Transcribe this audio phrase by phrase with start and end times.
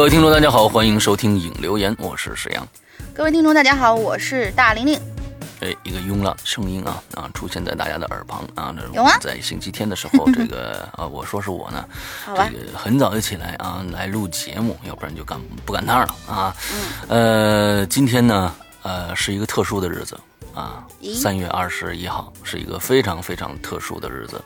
[0.00, 2.66] 各位听众，大家好，欢迎收听影留言，我是石阳。
[3.12, 4.98] 各位听众，大家好，我是大玲玲。
[5.60, 8.74] 哎，一个慵懒声音啊啊，出现在大家的耳旁啊。
[8.94, 9.18] 有啊？
[9.20, 11.84] 在星期天的时候， 这个啊，我说是我呢，
[12.28, 16.56] 这个很早就起来啊，来录节目，要不然就赶不赶趟了啊。
[17.08, 20.18] 呃，今天呢，呃，是一个特殊的日子
[20.54, 20.82] 啊，
[21.14, 24.42] 三月二十一号是一个非常非常特殊的日子。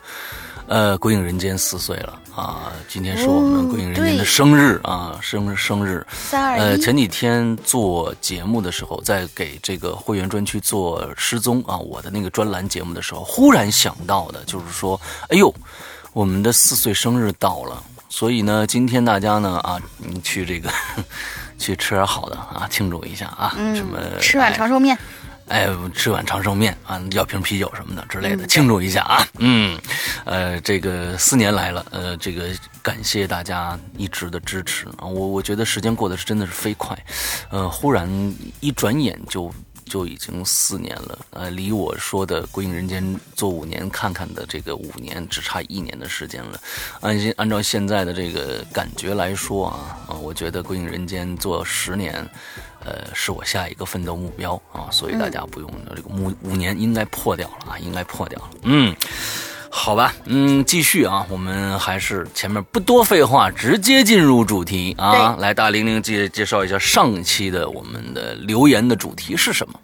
[0.67, 2.71] 呃，鬼影人间四岁了啊！
[2.87, 6.05] 今天是我们鬼影人间的生日啊，生日生日。
[6.31, 15.53] 呃，前几天做节目的时候，在给这个会员专区做失踪啊我的那个专栏节目的时候，忽然想到的就是说，哎呦，
[16.13, 20.69] 我们的四岁生日到了，所以呢，今天大家呢啊，你去这个
[21.59, 24.97] 去吃点好的啊，庆祝一下啊，什么吃碗长寿面。
[24.97, 25.01] 哎，
[25.93, 29.27] 吃碗长寿面啊，要瓶啤酒什么的之类的，庆祝一下啊！
[29.37, 29.79] 嗯，
[30.25, 32.49] 呃，这个四年来了，呃，这个
[32.81, 35.05] 感谢大家一直的支持啊！
[35.05, 36.97] 我我觉得时间过得是真的是飞快，
[37.49, 38.09] 呃，忽然
[38.59, 39.53] 一转眼就
[39.85, 43.03] 就已经四年了，呃，离我说的《归隐人间》
[43.35, 46.59] 做五年看看的这个五年只差一年的时间了。
[47.01, 52.27] 按按照现在的这个感觉来说啊，啊，我觉得《归隐人间》做十年。
[52.85, 58.49] 呃，是我下一个奋斗目标啊，所以大家不用这个五五年应该破掉了啊，应该破掉了。
[58.61, 58.95] 嗯，
[59.71, 65.35] 好吧，嗯，继续啊，我们还是前面不多废话，直接进入主题啊。
[65.39, 69.79] 来，大玲玲介介绍一下上期的我们的留言的主题是什么？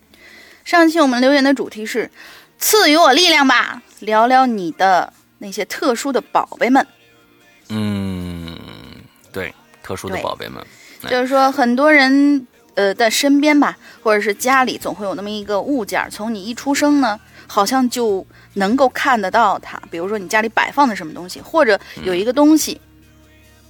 [0.64, 2.12] 上期我们留言的主题是
[2.60, 6.86] 赐予我力量吧，聊聊你的那些特殊的宝贝们。
[7.70, 8.56] 嗯，
[9.34, 10.64] 对，特殊的宝贝们，
[11.10, 12.46] 就是说很多人。
[12.76, 19.82] 呃，的身边吧，或者是家里，总会有那么一个物件，从你一出生呢，好像就能够看得到它。
[19.90, 22.80] 比如说你家里摆放的什么东西，或者有一个东西，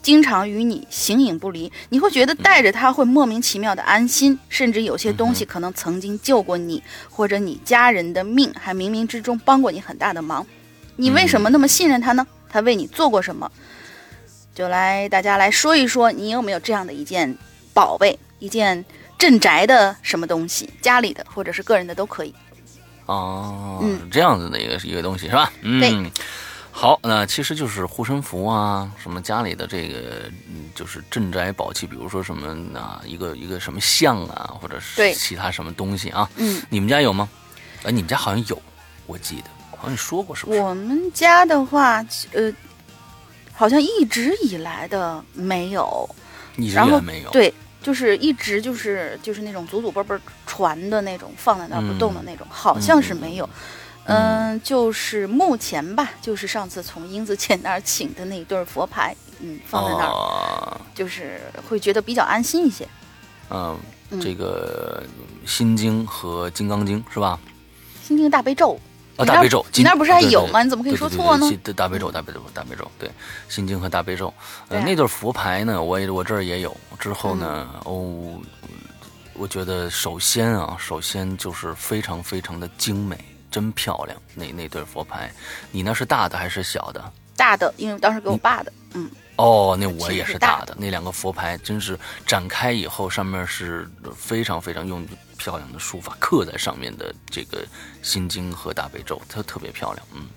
[0.04, 4.38] 经常与你形影不离，你会觉得带着它会莫名其妙的安心。
[4.50, 10.46] 甚至有些东西可能曾经救过你或者你家人的命，还冥冥之中帮过你很大的忙。
[10.96, 12.28] 你为什么那么信任它呢？
[12.50, 13.52] 它为你做过什么？
[14.54, 17.36] 就来大家来说一说，你有没有这样的一件
[17.74, 18.20] 宝贝？
[18.42, 18.84] 一件
[19.20, 22.34] 镇宅的什么东西，家里的或者是个人的都可以。
[23.06, 25.54] 哦，嗯，这样子的一个一个东西是吧？
[25.62, 26.10] 嗯，
[26.72, 30.32] 好，那其实就是护身符啊，什么家里的这个，
[30.74, 36.28] 就是镇宅宝器，比如说什么啊，一个一个什么像啊，或者是其他什么东西啊。
[36.38, 37.30] 嗯，你们家有吗？
[37.84, 38.60] 哎，你们家好像有，
[39.06, 40.60] 我记得好像你说过是不是？
[40.60, 42.52] 我们家的话，呃，
[43.54, 46.10] 好像一直以来的没有，
[46.58, 47.30] 一直以来没有。
[47.30, 47.54] 对。
[47.82, 50.16] 就是一直就是就是那种祖祖辈辈
[50.46, 53.50] 传的那种放在那儿不动的那种，好像是没有。
[54.06, 62.88] 嗯，就是目前吧，就是上次从英子姐那儿请的那一对佛牌，嗯，放在那儿，就是会觉得比较安心一些。
[63.50, 63.78] 嗯，
[64.20, 65.04] 这个
[65.46, 67.40] 心经和金刚经是吧？
[68.04, 68.80] 心经大悲咒。
[69.26, 70.64] 大悲咒，你那不是还有吗？
[70.64, 71.50] 你怎么可以说错呢？
[71.76, 73.10] 大悲咒，大悲咒，大悲咒，对，
[73.50, 74.34] 心经和大悲咒。
[74.70, 76.76] 呃，那对佛牌呢，我也我这儿也有。
[77.00, 78.40] 之后呢，哦，
[79.34, 83.18] 我觉得首先啊，首先就是非常非常的精美，
[83.50, 84.18] 真漂亮。
[84.36, 85.32] 那那对佛牌，
[85.72, 87.12] 你那是大的还是小的？
[87.36, 88.72] 大的，因为当时给我爸的。
[88.94, 89.10] 嗯。
[89.38, 90.76] 哦，那我也是大的。
[90.78, 95.04] 那两个佛牌真是展开以后，上面是非常非常用。
[95.42, 97.66] 漂亮的书法刻在上面的这个
[98.04, 100.08] 心经和大悲咒，它特别漂亮。
[100.14, 100.28] 嗯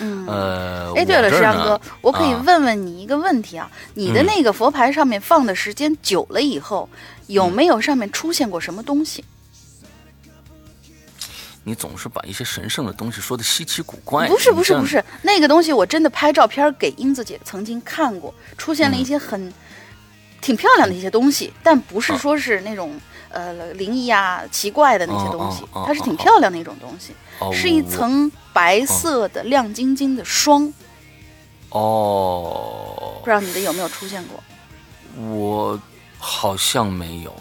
[0.00, 3.70] 嗯呃，哎，对了，石阳哥，我可以问问你一个问题啊？
[3.92, 6.88] 你的那个佛牌上面放的时间久了以后，
[7.26, 9.22] 有没有上面出现过什么东西？
[11.62, 14.26] 你总是把一些神圣的东西说的稀奇古怪。
[14.26, 19.52] 不是不是不是，那个东西我真的拍照片给英子姐曾经看过，出现了一些很
[20.40, 22.98] 挺漂亮的一些东西，但不是说是那种。
[23.36, 27.14] 呃，灵异啊，奇怪的那些东西，它是挺漂亮的一种东西，
[27.52, 30.72] 是一层白色的亮晶晶的霜。
[31.68, 34.42] 哦，不知道你的有没有出现过？
[35.22, 35.78] 我
[36.18, 37.34] 好像没有，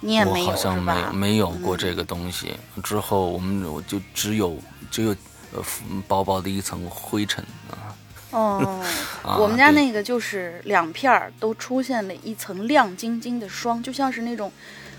[0.00, 2.54] 你也没有，好像没没有过这个东西。
[2.82, 4.58] 之后我们我就只有
[4.90, 5.16] 只有
[5.54, 5.62] 呃
[6.06, 7.83] 薄薄的一层灰尘啊。
[8.34, 8.84] 哦，
[9.38, 14.50] 我们家那个就是两片儿都出现了一层亮晶晶的霜，就像是那种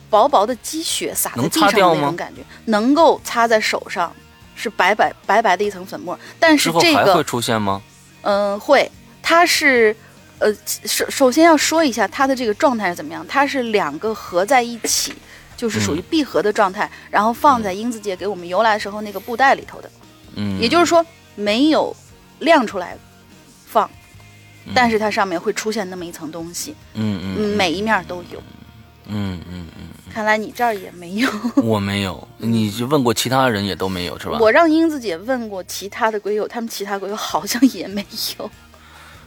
[0.09, 4.11] 薄薄的积雪洒在地上的那种感觉，能够擦在手上，
[4.55, 6.17] 是白白白白的一层粉末。
[6.39, 7.81] 但是这个会出现吗？
[8.21, 8.89] 嗯，会。
[9.21, 9.93] 它是
[10.39, 10.53] 呃，
[10.85, 15.13] 首首先要说一下它的这个状态是怎么样，它是两个合在一起，
[15.57, 19.89] 就是属于闭合的状态，然后放在英子姐给我们邮来的时候那个布袋里头的。
[20.35, 21.05] 嗯，也就是说
[21.35, 21.93] 没有
[22.39, 22.95] 亮出来。
[23.75, 23.89] 放，
[24.73, 28.41] 但是它上面会出现那么一层东西，嗯嗯嗯，每一面都有。
[29.07, 31.29] 嗯嗯嗯，看来你这儿也没有。
[31.61, 34.37] 我没有，你就问过其他人也都没有是吧？
[34.39, 38.05] 我让英子姐问过其他的鬼友，他们其他鬼友好像也没
[38.39, 38.49] 有。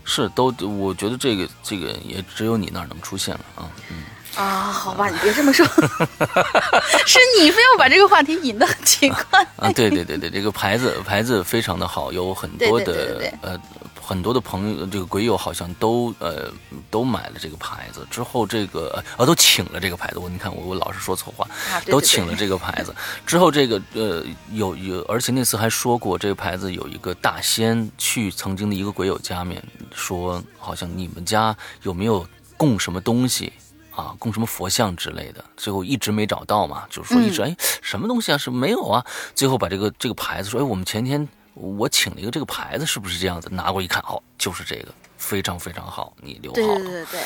[0.04, 0.46] 是都，
[0.78, 3.68] 我觉得这个这个也只有你那儿能出现了啊。
[3.90, 4.04] 嗯
[4.34, 5.66] 啊，好吧，你别这么说，
[7.06, 9.46] 是你非要把这个话题引得很奇怪。
[9.56, 13.60] 啊，对对对对，这个牌子牌子非常的好，有很多的呃
[14.08, 16.50] 很多的朋友，这个鬼友好像都呃
[16.90, 20.18] 都买了这个牌子，之后这个呃都请了这个牌子。
[20.18, 21.92] 我你看我我老是说错话，啊，对对对。
[21.92, 22.94] 都请了这个牌子
[23.26, 29.62] 之后，这个呃有有，而且那次还说过，这个牌子有一个大仙去曾经的一个鬼友家面
[29.94, 32.26] 说，好像你们家有没有
[32.56, 33.52] 供什么东西？
[33.94, 39.04] 啊，供什么佛像之类的，最后一直没找到嘛，就是说一直、哎什么东西啊是没有啊，
[39.34, 41.28] 最后把这个这个牌子说，哎我们前天
[41.58, 43.48] 我请了一个这个牌子，是不是这样子？
[43.50, 46.74] 拿过一看，哦就是这个，非常非常好，你留好对了。
[46.74, 47.20] 对对对对，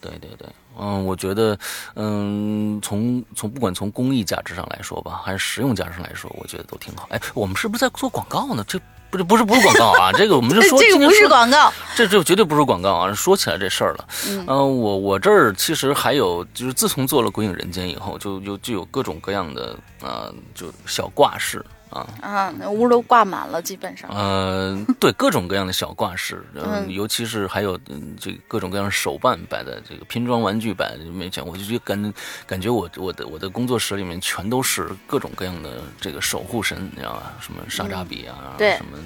[0.00, 0.48] 对对对，
[0.78, 1.58] 嗯，我觉得，
[1.94, 7.06] 嗯，从从不管从工艺价值上来说吧，还是实用价值上来说，我觉得都挺好。
[7.10, 8.64] 哎，我们是不是在做广告呢？
[8.66, 8.78] 这
[9.10, 13.14] 不是不是不是广告啊，这个我们就 说这个不是广告，这这绝对不是广告啊！
[13.14, 21.64] 说起来这事儿了，嗯呃我我这儿其实还有，就是自从做了《鬼影人间》以后，就就就有各种各样的啊、呃就小挂饰
[21.94, 24.10] 啊，啊，那屋都挂满了，基本上。
[24.10, 32.14] 呃，对，各种各样的小挂饰，嗯，嗯尤其是还有嗯，这个各种各样的手办摆在这个拼装玩具摆在面前，我就觉感
[32.46, 37.32] 感觉我我的我的工作室里面全都是各种各样的这个守护神，你知道吧？
[37.40, 38.98] 什么沙扎比啊，对什么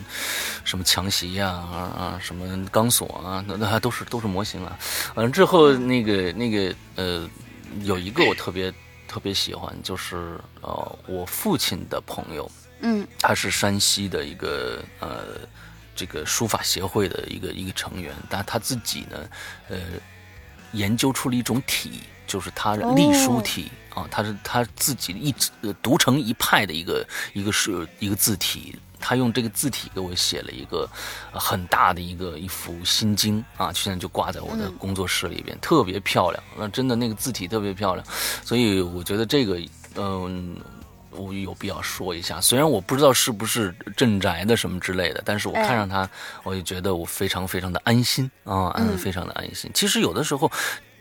[0.64, 4.78] 什么强袭呀啊啊，什么钢索啊，那那还都是都是模型啊。
[5.14, 7.28] 完了之后，那个那个呃，
[7.82, 8.72] 有一个我特别
[9.06, 12.50] 特别喜欢，就是呃，我父亲的朋友。
[12.80, 15.24] 嗯他是山西的一个呃
[15.96, 19.28] 这个书法协会的一个一个成员，但他自己呢，
[19.68, 19.78] 呃，
[20.72, 28.78] 研究出了一种体，就是他哦隶书体、啊，他是他自己一呃独成一派的一个一个是一个字体。
[29.00, 30.88] 他用这个字体给我写了一个
[31.32, 36.42] 呃很大的一个一幅心经啊，现在就挂在我的嗯工作室里边，特别漂亮。
[36.56, 38.06] 那真的那个字体特别漂亮，
[38.44, 39.60] 所以我觉得这个
[39.96, 40.56] 嗯。
[41.10, 46.08] 我有必要说一下，虽然我不知道是不是镇宅的什么之类的，但是我看上它，
[46.42, 48.30] 我就觉得我非常非常的安心。
[48.44, 49.70] 啊，嗯，非常的安心。
[49.74, 50.50] 其实有的时候，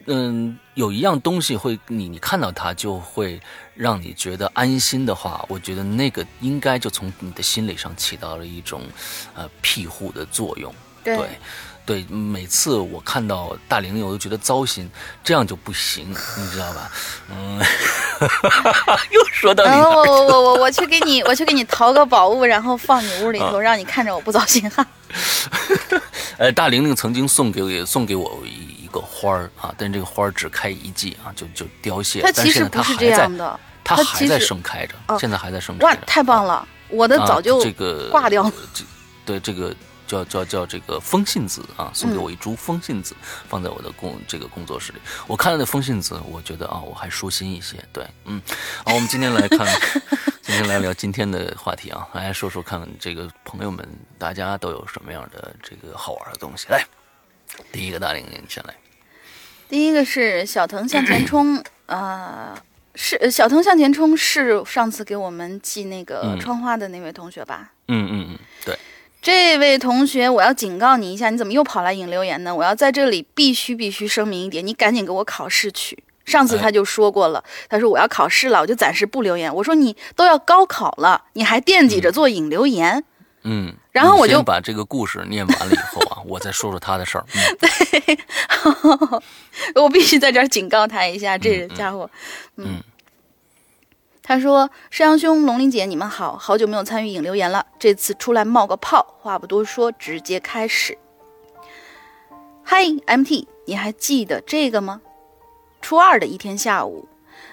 [0.06, 3.40] 嗯，有一样东西会你你看到它就会
[3.76, 8.82] 让你觉得安心的话，我觉得那个应该就从你的心理上起到了一种
[9.36, 10.74] 呃庇护的作用。
[11.04, 11.18] 对
[11.88, 14.88] 对，每次我看到大玲玲，我都觉得糟心，
[15.24, 16.92] 这样就不行，你知道吧？
[17.32, 17.58] 嗯，
[19.10, 24.86] 又说到你然后那儿我我我我我去给你，我去给你淘个宝物，然后放你屋里头，让你看着我不糟心哈。
[26.38, 32.22] 呃，大玲玲曾经送给我送给我一一个花儿啊，但这个花儿只开一季啊，就就凋谢。
[32.22, 36.68] 它其但是呢，实不是这它还在样，的，它还在盛开着，哦现在还在盛开着哇。，太棒了！
[36.90, 38.52] 我的啊早就这个挂掉了。
[38.74, 38.84] 这
[39.26, 39.74] 对这个
[40.08, 43.14] 叫叫叫这个风信子啊，送嗯给我一株风信子，
[43.48, 45.00] 放在我的工这个工作室里。
[45.28, 47.78] 我看到那风信子，我觉得啊，我还舒心一些。
[47.94, 48.42] 对，嗯，
[48.86, 49.68] 好，我们今天来看，
[50.42, 53.88] 今天来聊今天的话题啊，来说说看这个朋友们
[54.18, 56.66] 大家都有什么样的这个好玩的东西。
[56.70, 56.84] 来，
[57.72, 58.74] 第一个大玲玲，你先来。
[59.70, 62.58] 第一个是小藤向前冲，呃，
[62.96, 67.74] 是呃小藤向前冲是上次给我们寄那个嗯窗花的那位同学吧？
[67.90, 68.80] 嗯嗯嗯，对，
[69.22, 72.56] 这位同学，我要警告你一下，你怎么又跑来引留言呢？
[72.56, 76.04] 我要在这里必须必须声明一点，你赶紧给我考试去。
[76.26, 79.54] 上次他就说过了，他说我要考试了，我就暂时不留言。
[79.56, 83.04] 我说你都要高考了，你还惦记着做引留言？
[83.44, 83.74] 嗯。
[83.92, 87.26] 然后我就先把这个故事念完了以后啊， 我再说说他的事儿。
[87.34, 89.22] 嗯
[89.84, 92.10] 我必须在这儿警告他一下，这家伙，
[92.58, 92.82] 嗯
[94.28, 100.98] 他说：“山羊兄、龙鳞姐，你们好，好久没有参与影留言了，这次出来冒个泡，话不多说，直接开始。
[102.62, 105.00] 嗨，MT，你还记得这个吗？
[105.82, 107.08] 初二的一天下午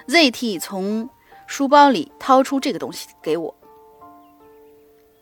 [0.09, 1.09] ，ZT 从
[1.47, 3.55] 书包里掏出这个东西给我，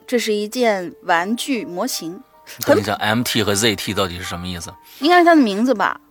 [0.07, 2.23] 这是一件玩具模型，
[2.65, 4.73] 等一下，MT 和 ZT 到底是什么意思？
[5.01, 6.01] 应该是他的名字吧？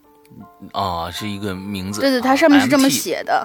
[0.73, 2.01] 啊，是一个名字。
[2.01, 3.35] 对对，啊它上面是这么写的。
[3.35, 3.43] 啊。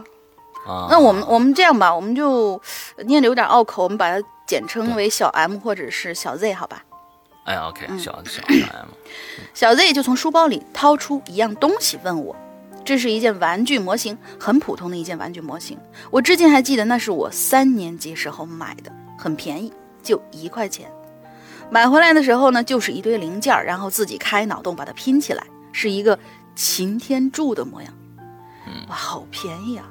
[0.89, 2.61] 那我们我们这样吧，我们就
[3.05, 6.83] 念着有点拗口，我们把它简称为小 M 或者是小 Z，好吧？
[7.45, 8.89] 哎，OK，嗯小小 M，
[9.53, 12.35] 小 Z 就从书包里掏出一样东西问我，
[12.83, 15.79] 这是一件玩具模型，很普通的一件玩具模型。
[16.11, 19.71] 我至今还记得，那是我三年级时候买的，很便宜，
[20.03, 20.91] 就一块钱。
[21.69, 26.19] 买回来的时候呢，就是一堆零件，然后自己开脑洞把它拼起来，是一个
[26.55, 27.93] 擎天柱的模样。
[28.89, 29.85] 哇，好便宜啊！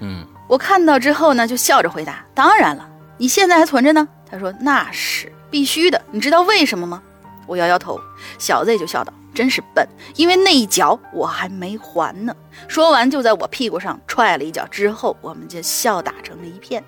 [0.00, 2.88] 嗯，我看到之后呢，就笑着回答：“当然了，
[3.18, 7.02] 你现在还存着呢。”他说：“那是必须的，你知道为什么吗？”
[7.46, 8.00] 我摇摇头，
[8.38, 12.34] 小 Z 就笑道：“真是笨，因为那一脚我还没还呢。”
[12.66, 16.82] 说完就在我屁股上踹了一脚，之后我们就笑打成了一片。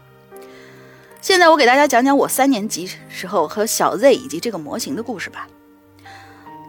[1.21, 5.47] 现在我给大家讲讲我三年级时候和小 Z 以及这个模型的故事吧。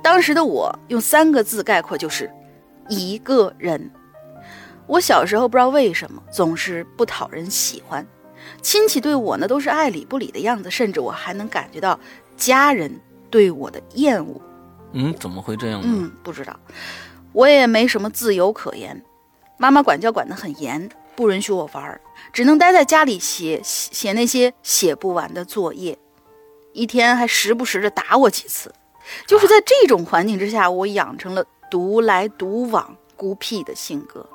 [0.03, 2.29] 当时的我用三个字概括，就是
[2.89, 3.89] 一个人。
[4.87, 8.05] 我小时候不知道为什么总是不讨人喜欢，
[8.61, 11.99] 亲戚对我呢都是爱理不理的样子，甚至我还能感觉到
[12.35, 12.99] 家人
[13.29, 14.41] 对我的厌恶。
[14.91, 15.87] 嗯，怎么会这样呢？
[15.89, 16.55] 嗯，不知道，
[17.31, 19.03] 我也没什么自由可言，
[19.57, 21.99] 妈妈管教管得很严，不允许我玩，
[22.31, 25.97] 只能待在家里写写那些写不完的作业，
[26.73, 28.71] 一天还时不时的打我几次。
[29.27, 34.25] 就是在这种环境之下，我养成了独来独往、孤僻的性格。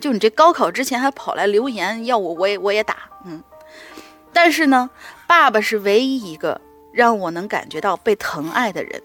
[0.00, 3.42] 就你这高考之前还跑来留言要我，我也我也打，嗯。
[4.32, 4.90] 但是呢，
[5.26, 6.60] 爸爸是唯一一个
[6.92, 9.02] 让我能感觉到被疼爱的人。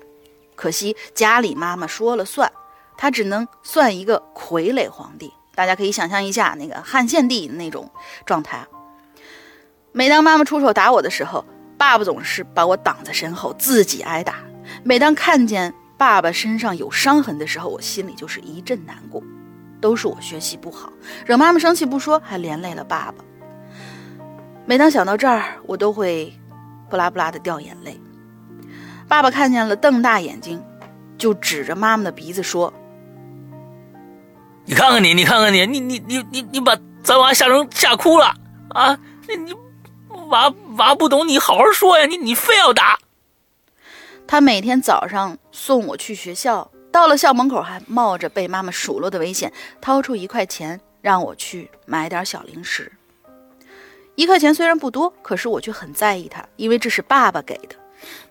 [0.56, 2.52] 可惜家里妈妈说了算，
[2.98, 5.34] 他只能算一个傀儡皇帝。
[5.56, 7.90] 大家可以想象一下那个汉献帝那种
[8.26, 8.66] 状态。
[9.92, 11.44] 每当妈妈出手打我的时候，
[11.78, 14.36] 爸爸总是把我挡在身后，自己挨打。
[14.84, 19.22] 每当看见爸爸身上有伤痕的时候，我心里就是一阵难过。
[19.82, 20.94] 都是我学习不好，
[21.26, 23.26] 惹妈妈生气不说，还连累了爸爸。
[24.66, 26.32] 每当想到这儿，我都会
[26.90, 28.00] 不拉不拉的掉眼泪。
[29.08, 30.64] 爸爸看见了，瞪大眼睛，
[31.18, 32.72] 就指着妈妈的鼻子说
[34.64, 38.34] ：“你看看你，你看看你，你你你你你把咱娃吓成吓哭了
[38.70, 38.98] 啊！
[39.28, 39.54] 你你
[40.30, 42.06] 娃娃不懂，你好好说呀！
[42.06, 43.00] 你你非要打。”
[44.28, 46.72] 他每天早上送我去学校。
[46.92, 52.92] 到了校门口，还冒着被妈妈数落的危险，掏出一块钱让我去买点小零食。
[54.16, 57.76] 一块钱虽然不多，可是我却很在意它，因为这是爸爸给的。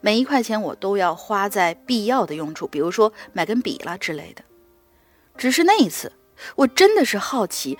[0.00, 4.42] 每一块钱我都要花在必要的用处，比如说买根笔啦之类的。
[5.38, 6.12] 只是那一次，
[6.54, 7.78] 我真的是好奇，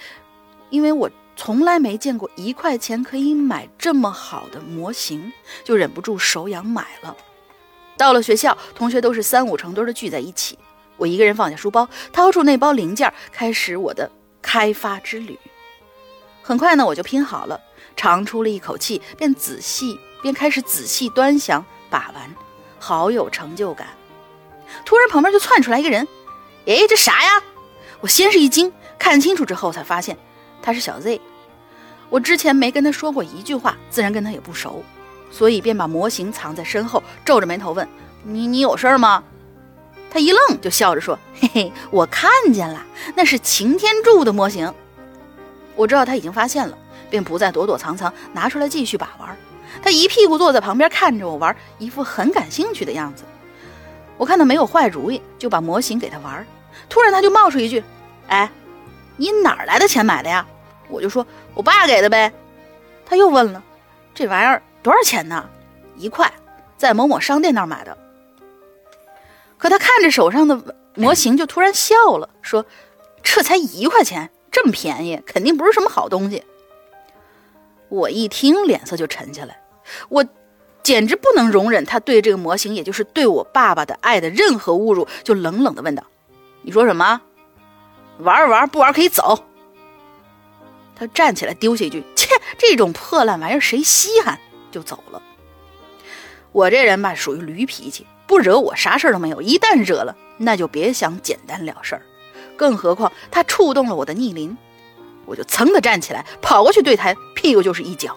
[0.70, 5.30] 因为我从来没见过一块钱可以买这么好的模型，
[5.62, 7.14] 就忍不住手痒买了。
[7.98, 10.58] 到了学校，同学都是三五成堆的聚在一起。
[11.00, 14.08] 我一个人放下书包，掏出那包零件，开始我的
[14.42, 15.38] 开发之旅。
[16.42, 17.58] 很快呢，我就拼好了，
[17.96, 22.34] 长出了一口气，便仔细便开始仔细端详把玩，
[22.78, 23.86] 好有成就感。
[24.84, 26.06] 突然旁边就窜出来一个人，
[26.66, 27.42] 哎，这啥呀？
[28.00, 30.18] 我先是一惊，看清楚之后才发现
[30.60, 31.18] 他是小 Z。
[32.10, 34.84] 我之前没跟他说过一句话，自然跟他也不熟，
[35.30, 37.88] 所以便把模型藏在身后，皱着眉头问
[38.22, 39.24] ：“你你有事吗？”
[40.10, 44.72] 他一愣，就笑着说：“嘿嘿，我看见了，那是擎天柱的模型。”
[45.76, 46.76] 我知道他已经发现了，
[47.08, 49.36] 便不再躲躲藏藏，拿出来继续把玩。
[49.82, 53.22] 他一屁股坐在旁边看着我玩，一副很感兴趣的样子。
[54.16, 56.44] 我看他没有坏主意，就把模型给他玩。
[56.88, 57.82] 突然他就冒出一句
[58.26, 58.50] ：“哎，
[59.16, 60.44] 你哪儿来的钱买的呀？”
[60.90, 61.24] 我就说
[61.54, 62.32] ：“我爸给的呗。”
[63.06, 63.62] 他又问了
[64.12, 65.48] ：“这玩意儿多少钱呢？”
[65.96, 66.30] 一块，
[66.76, 67.96] 在某某商店那儿买的。
[69.60, 72.64] 可他看着手上的模型，就突然笑了，说
[73.22, 76.42] ：“这才一块钱，这么便宜，肯定不是什么好东西。”
[77.90, 79.60] 我一听，脸色就沉下来。
[80.08, 80.24] 我
[80.82, 86.02] 简直不能容忍他对这个模型，也就是对我爸爸的爱的任何侮辱，就冷冷的问道
[86.64, 87.20] ：“你说什么？
[88.20, 89.44] 玩玩不玩可以走。”
[90.96, 94.40] 他站起来丢下一句：“切，这种破烂玩意儿谁稀罕？”
[94.72, 95.20] 就走了。
[96.52, 98.06] 我这人吧，属于驴脾气。
[98.30, 102.02] 不惹我啥事儿都没有，一旦惹了，那就别想简单了事儿。
[102.56, 104.56] 更何况他触动了我的逆鳞，
[105.26, 108.16] 我就噌的站起来，跑过去对他屁股就是一脚。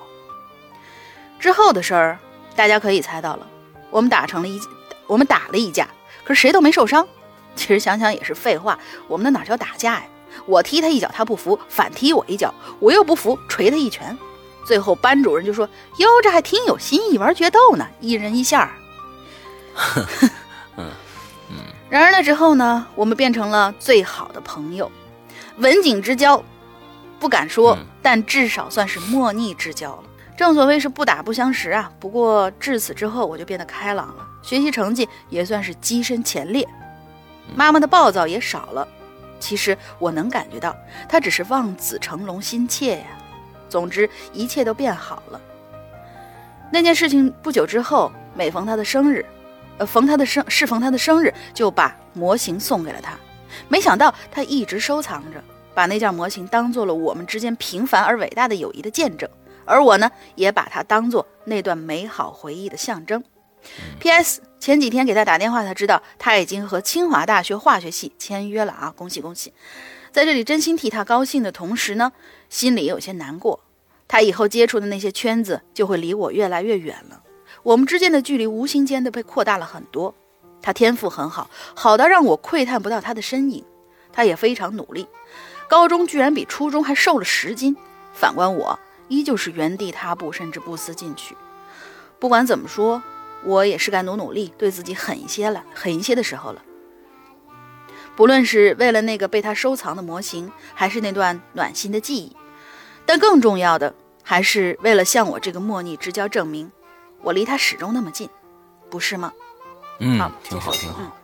[1.40, 2.20] 之后的事儿
[2.56, 3.48] 大家可以猜到了，
[3.90, 4.62] 我们打成了一，
[5.08, 5.88] 我们打了一架，
[6.24, 7.08] 可是谁都没受伤。
[7.56, 8.78] 其实想想也是废话，
[9.08, 10.04] 我们那哪叫打架呀？
[10.46, 14.16] 我踢他一脚，他不服，反踢我一脚，我又不服，捶他一拳。
[14.64, 15.68] 最后班主任就说
[15.98, 18.72] ：“哟，这还挺有新意，玩决斗呢，一人一下。”
[20.78, 20.90] 嗯
[21.50, 21.58] 嗯。
[21.90, 24.92] 然而那之后呢，我们变成了最好的朋友，
[25.58, 26.44] 文景之交，
[27.20, 30.04] 不敢说，但至少算是莫逆之交了。
[30.36, 31.92] 正所谓是不打不相识啊。
[32.00, 36.68] 不过至此之后，我就变得开朗了，学习成绩也算是跻身前列，
[37.56, 38.88] 妈妈的暴躁也少了。
[39.40, 40.76] 其实我能感觉到，
[41.08, 43.06] 她只是望子成龙心切呀。
[43.70, 45.42] 总之一切都变好了。
[46.72, 48.12] 那件事情不久之后。
[48.36, 49.24] 每逢他的生日，
[49.78, 53.18] 呃，逢他的生适逢他的生日，就把模型送给了他。
[53.68, 59.30] 没想到他一直收藏着，把那件模型当做了我们之间平凡而伟大的友谊的见证。
[59.66, 63.24] 而我呢，也把它当做那段美好回忆的象征。
[64.00, 64.42] P.S.
[64.60, 68.94] 前几天给他打电话，才知道他已经和清华大学化学系签约了啊！
[68.96, 69.54] 恭喜恭喜！
[70.12, 72.12] 在这里真心替他高兴的同时呢，
[72.50, 73.62] 心里也有些难过。
[74.06, 77.23] 他以后接触的那些圈子就会离我越来越远了，
[77.64, 80.14] 我们之间的距离无形间的被扩大了很多。
[80.62, 83.64] 他天赋很好，好到让我窥探不到他的身影。
[84.12, 85.08] 他也非常努力，
[85.68, 87.76] 高中居然比初中还瘦了十斤。
[88.14, 91.36] 反观我，依旧是原地踏步，甚至不思进取。
[92.20, 93.02] 不管怎么说。
[93.46, 96.62] 我也是该努努力，对自己狠一些了，狠一些的时候了。
[98.16, 102.34] 不论是为了那个被他收藏的模型，还是那段暖心的记忆，
[103.06, 103.94] 但更重要的，
[104.24, 106.72] 还是为了向我这个莫逆之交证明，
[107.24, 108.30] 我离他始终那么近，
[108.90, 109.32] 不是吗？
[110.00, 111.16] 嗯，挺好，挺好。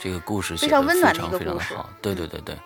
[0.00, 1.74] 这个故事非常温暖的一个故事。
[2.00, 2.56] 对对对对。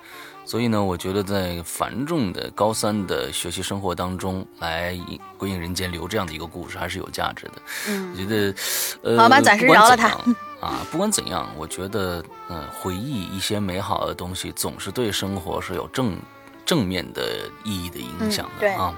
[0.44, 4.96] 所以呢，我觉得在繁重的高三的学习生活当中，来
[5.36, 7.52] 归隐人间留这样的一个故事，还是有价值的。
[7.88, 8.54] 嗯，我觉得，
[9.02, 10.08] 呃，好吧，暂时饶了他。
[10.62, 16.16] 啊，不管怎样，我觉得，嗯，回忆一些美好的东西，总是对生活是有正
[16.64, 18.94] 正面的意义的影响的啊。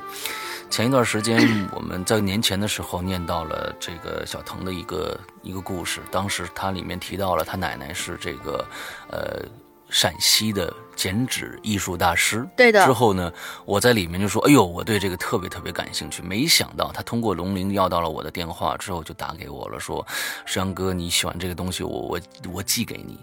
[0.70, 1.38] 前一段时间，
[1.74, 8.64] 我们在年前的时候念到了这个小腾的一个一个故事，当时他里面提到了他奶奶是这个，
[9.10, 9.44] 呃。
[9.90, 12.84] 陕西的剪纸艺术大师，对的。
[12.84, 13.32] 之后呢，
[13.64, 20.06] 我在里面就说：“哎呦，我对这个特别特别感兴趣。”没想到他通过龙鳞要到了我的电话之后，就打给我了，说
[20.44, 22.20] ：“石阳哥，你喜欢这个东西，我我
[22.52, 23.18] 我寄给你。”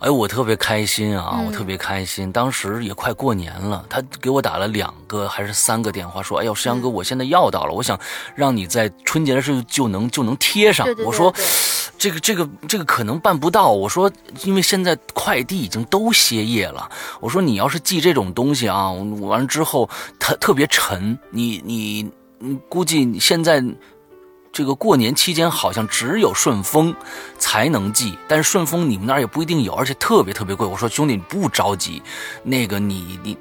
[0.00, 2.32] 哎，我特别开心啊，我特别开心。
[2.32, 7.98] 当时也快过年了，他给我打了两个还是三个电话，说：“哎呦，石阳哥，我现在要到了，我想
[8.34, 11.32] 让你在春节的时候就能就能贴上。”我说。
[11.98, 13.72] 这个这个这个可能办不到。
[13.72, 14.10] 我说，
[14.44, 16.90] 因为现在快递已经都歇业了。
[17.20, 19.86] 我说，你要是寄这种东西啊，完了之后
[20.18, 23.62] 它特别沉，你你你估计你现在。
[24.52, 26.94] 这个过年期间好像只有顺丰
[27.38, 30.66] 才能寄，但是顺丰你们那儿也不一定有，而且特别特别贵。
[30.66, 32.02] 我说兄弟，你不着急，
[32.42, 33.36] 那个你你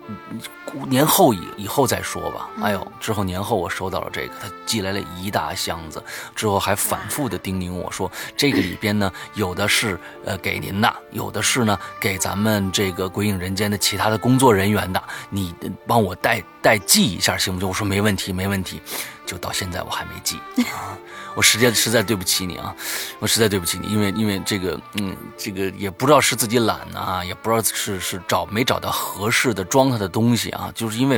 [0.87, 2.49] 年后以以后再说吧。
[2.61, 6.03] 哎呦，之后年后我收到了这个，他寄来了一大箱子，
[6.35, 15.53] 之后还反复的叮咛我说，这个里边呢有的是呃给您的，有的是呢给咱们这个鬼影人间的其他的工作人员的，你
[15.87, 17.67] 帮我代代寄一下行不行？
[17.69, 18.81] 我说没问题，没问题。
[19.25, 20.37] 就到现在我还没寄
[20.73, 20.97] 啊，
[21.35, 22.75] 我实在实在对不起你啊，
[23.19, 31.17] 我实在对不起你，因为因为这个嗯，这个也不知道是自己懒啊，也不知道是是找没找到合适的装它的东西啊，啊就是因为，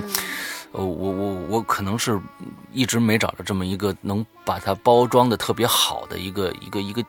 [0.71, 2.21] 呃，我我我可能是
[2.71, 7.03] 一直没找着这么一个能把它包装的特别好的一个一个一个，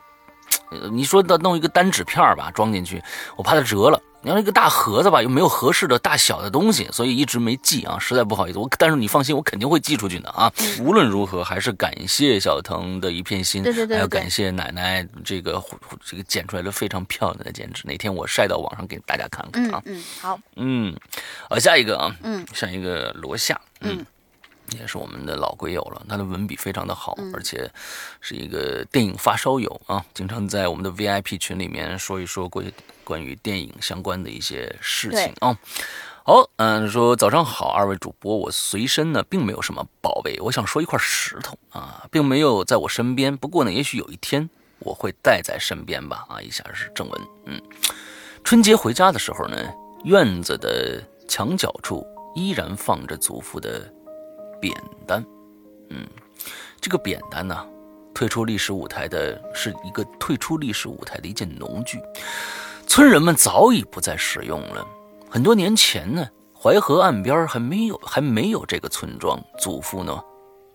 [0.91, 3.03] 你说的弄一个单纸片吧装进去，
[3.35, 4.01] 我怕它折了。
[4.23, 8.57] 你要一个大盒子吧，又没有合适的大小的东西，所以一直没寄啊，实在不好意思。
[8.57, 10.51] 我但是你放心，我肯定会寄出去的啊。
[10.79, 15.61] 无论如何，还是感谢小腾的一片心，对对对，还要感谢奶奶这个
[16.05, 17.83] 这个剪出来的非常漂亮的剪纸。
[17.85, 19.81] 哪天我晒到网上给大家看看啊。
[19.85, 20.95] 嗯，好，嗯，
[21.49, 24.05] 好，下一个啊，嗯，下一个罗夏，嗯。
[24.79, 27.69] 也是我们的老鬼友了，他的文笔非常的好，而且
[28.21, 35.57] 是一个电影发烧友啊，经常在我们的 VIP 群里面说一说关于关于电影相关的一些事情啊。
[36.25, 46.25] 好，嗯，说早上好，二位主播，我随身呢并没有什么宝贝，我想说一块石头啊，并没有在我身边，不过呢，也许有一天我会带在身边吧。
[46.29, 47.61] 啊，以下是正文，嗯，
[48.43, 49.57] 春节回家的时候呢，
[50.05, 53.92] 院子的墙角处依然放着祖父的。
[54.63, 54.73] 扁
[55.05, 55.21] 担，
[55.89, 56.07] 嗯，
[56.79, 57.67] 这个扁担呢，
[58.13, 62.01] 退出历史舞台的是一个退出历史舞台的一件农具，
[62.87, 64.87] 村人们早已不再使用了。
[65.29, 66.25] 很多年前呢，
[66.57, 70.17] 淮河岸边还没有还没有这个村庄，祖父呢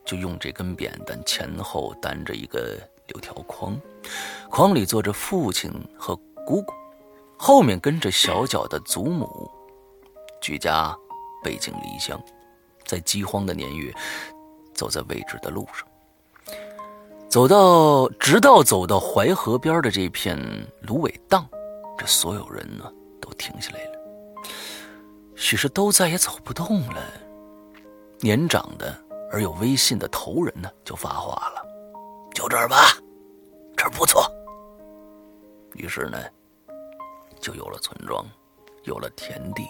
[0.05, 3.75] 就用这根扁担前后担着一个柳条筐，
[4.51, 6.75] 筐里坐着父亲和姑姑，
[7.39, 9.51] 后面跟着小脚的祖母，
[10.43, 10.95] 举家
[11.43, 12.21] 背井离乡。
[12.89, 13.93] 在饥荒的年月，
[14.75, 15.87] 走在未知的路上，
[17.29, 20.39] 走到直到走到淮河边的这片
[20.81, 21.47] 芦苇荡，
[21.99, 23.99] 这所有人呢都停下来了。
[25.37, 27.03] 许是都再也走不动了。
[28.21, 28.99] 年长的
[29.31, 31.63] 而有威信的头人呢就发话了
[32.35, 32.97] ：“就这儿吧，
[33.77, 34.25] 这儿不错。”
[35.77, 36.19] 于是呢，
[37.39, 38.27] 就有了村庄，
[38.85, 39.63] 有了田地，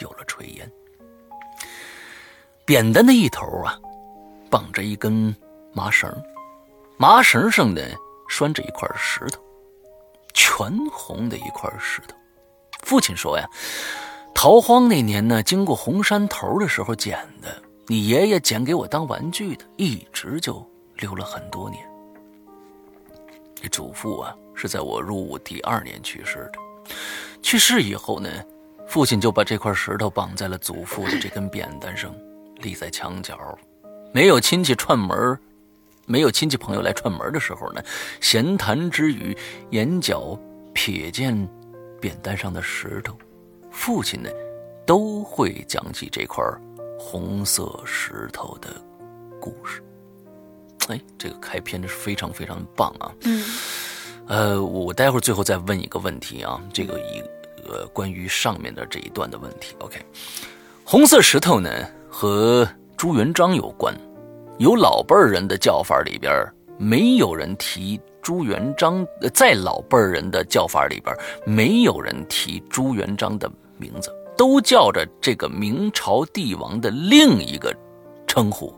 [0.00, 0.70] 有了炊烟。
[2.66, 3.78] 扁担的一头啊，
[4.50, 5.34] 绑着一根
[5.72, 6.10] 麻绳，
[6.96, 7.82] 麻绳上呢
[8.26, 9.42] 拴着一块石头，
[10.32, 12.16] 全红的一块石头。
[12.80, 13.46] 父亲说呀，
[14.34, 21.86] 逃荒那年呢，经过红山头的时候捡的，你爷爷捡给我当玩具的，一直就留了很多年。
[23.54, 26.94] 这祖父啊，是在我入伍第二年去世的。
[27.42, 28.30] 去世以后呢，
[28.88, 32.14] 父亲就把这块石头绑在了祖父的这根扁担上，
[32.64, 33.38] 立在墙角。
[34.12, 35.38] 没有亲戚串门
[36.06, 37.82] 没有亲戚朋友来串门的时候呢，
[38.20, 39.36] 闲谈之余，
[39.70, 40.38] 眼角
[40.74, 41.48] 瞥见
[42.00, 43.16] 扁担上的石头，
[43.70, 44.28] 父亲呢，
[44.86, 46.44] 都会讲起这块
[46.98, 48.68] 红色石头的
[49.40, 49.82] 故事。
[50.88, 53.10] 哎，这个开篇的是非常非常棒啊！
[53.22, 53.44] 嗯，
[54.26, 57.22] 呃，我待会儿最后再问一个问题啊，这个一
[57.66, 59.74] 呃关于上面的这一段的问题。
[59.78, 59.98] OK，
[60.84, 61.70] 红色石头呢
[62.16, 62.64] 和
[62.96, 63.92] 朱元璋有关，
[64.58, 66.32] 有老辈儿人的叫法里边
[66.78, 71.12] 没有人提朱元璋，在老辈儿人的叫法里边
[71.44, 77.74] 没有人提朱元璋的名字，都叫着这个明朝帝王的另一个
[78.28, 78.72] 称呼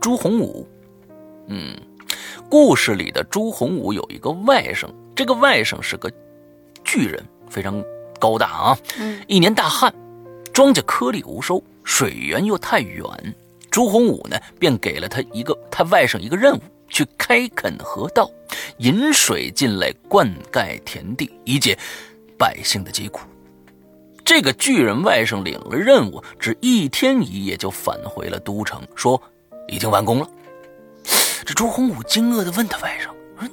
[0.00, 0.66] 朱洪武。
[1.46, 1.72] 嗯，
[2.50, 6.10] 故事里的朱洪武有一个外甥，这个外甥是个
[6.82, 7.80] 巨人，非常
[8.18, 8.78] 高大啊。
[8.98, 9.94] 嗯，一年大旱，
[10.52, 13.06] 庄稼颗粒无收，水源又太远，
[13.70, 18.28] 朱洪武呢便给了他一个他外甥一个任务，去开垦河道，
[18.78, 21.78] 引水进来灌溉田地，以解
[22.36, 23.20] 百姓的疾苦。
[24.24, 29.22] 这个巨人外甥领了任务，只一天一夜就返回了都城，说
[29.68, 30.28] 已经完工了。
[31.44, 33.04] 这朱洪武惊愕地问他外甥
[33.40, 33.48] ：“说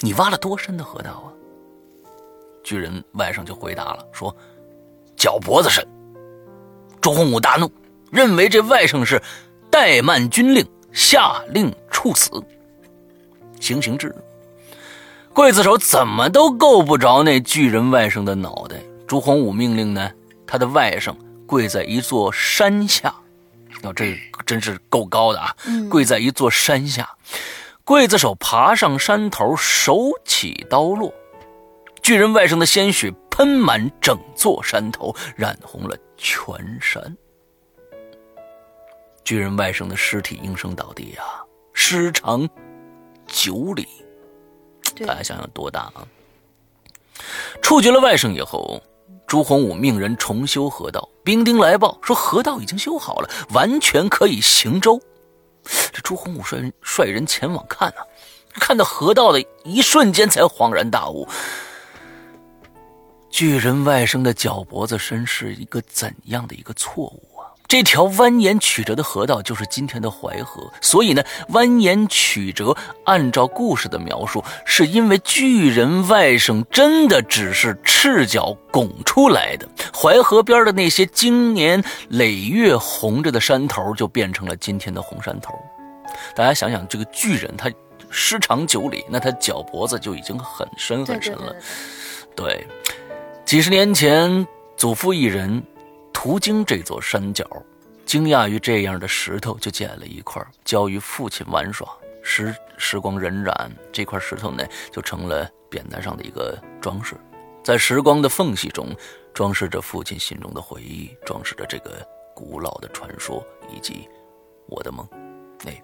[0.00, 1.28] 你挖了多深的河道啊？”
[2.64, 4.34] 巨人外甥就回答了，说
[5.14, 5.86] ：“脚脖子深。”
[7.04, 7.70] 朱洪武大怒，
[8.10, 9.22] 认为这外甥是
[9.70, 12.30] 怠慢军令，下令处死。
[13.60, 14.16] 行刑之日，
[15.34, 18.76] 刽子手怎么都够不着那巨人外甥的脑袋。
[19.06, 20.10] 朱洪武命令呢，
[20.46, 21.14] 他的外甥
[21.44, 23.14] 跪在一座山下。
[23.82, 25.54] 哦，这真是够高的啊！
[25.90, 27.06] 跪在一座山下，
[27.84, 31.12] 刽子手爬上山头，手起刀落，
[32.00, 37.14] 巨人外甥的鲜血喷满整座山头，染红了全山。
[39.24, 42.48] 巨人外甥的尸体应声倒地啊，尸长
[43.26, 43.86] 九里，
[45.06, 46.08] 大家想想多大啊！
[47.60, 48.82] 处决了外甥以后。
[49.26, 55.00] 朱洪武命人重修河道，兵丁来报说河道已经修好了，完全可以行舟。
[55.92, 58.06] 这朱洪武率人前往看啊，
[58.54, 61.28] 看到河道的一瞬间，才恍然大悟：
[63.34, 67.50] 巨人外甥的脚脖子深是一个怎样的一个错误啊？
[67.66, 85.58] 这条蜿蜒曲折的河道就是今天的淮河，所以呢，蜿蜒曲折，按照故事的描述，是因为巨人外甥真的只是赤脚拱出来的，淮河边的那些经年累月红着的山头，就变成了今天的红山头。
[86.36, 87.68] 大家想想，这个巨人他
[88.10, 91.52] 尸长九里，那他脚脖子就已经很深很深了。
[92.36, 92.66] 对，
[93.44, 95.62] 几十年前，祖父一人。
[96.14, 97.46] 途经这座山脚，
[98.06, 101.86] 惊讶于这样的石头，就捡了一块，交于父亲玩耍。
[102.22, 107.14] 时时光荏苒，这块石头呢，就成了扁担上的一个装饰，
[107.62, 108.88] 在时光的缝隙中，
[109.34, 112.02] 装饰着父亲心中的回忆，装饰着这个
[112.34, 114.08] 古老的传说以及
[114.66, 115.06] 我的梦。
[115.66, 115.82] 哎，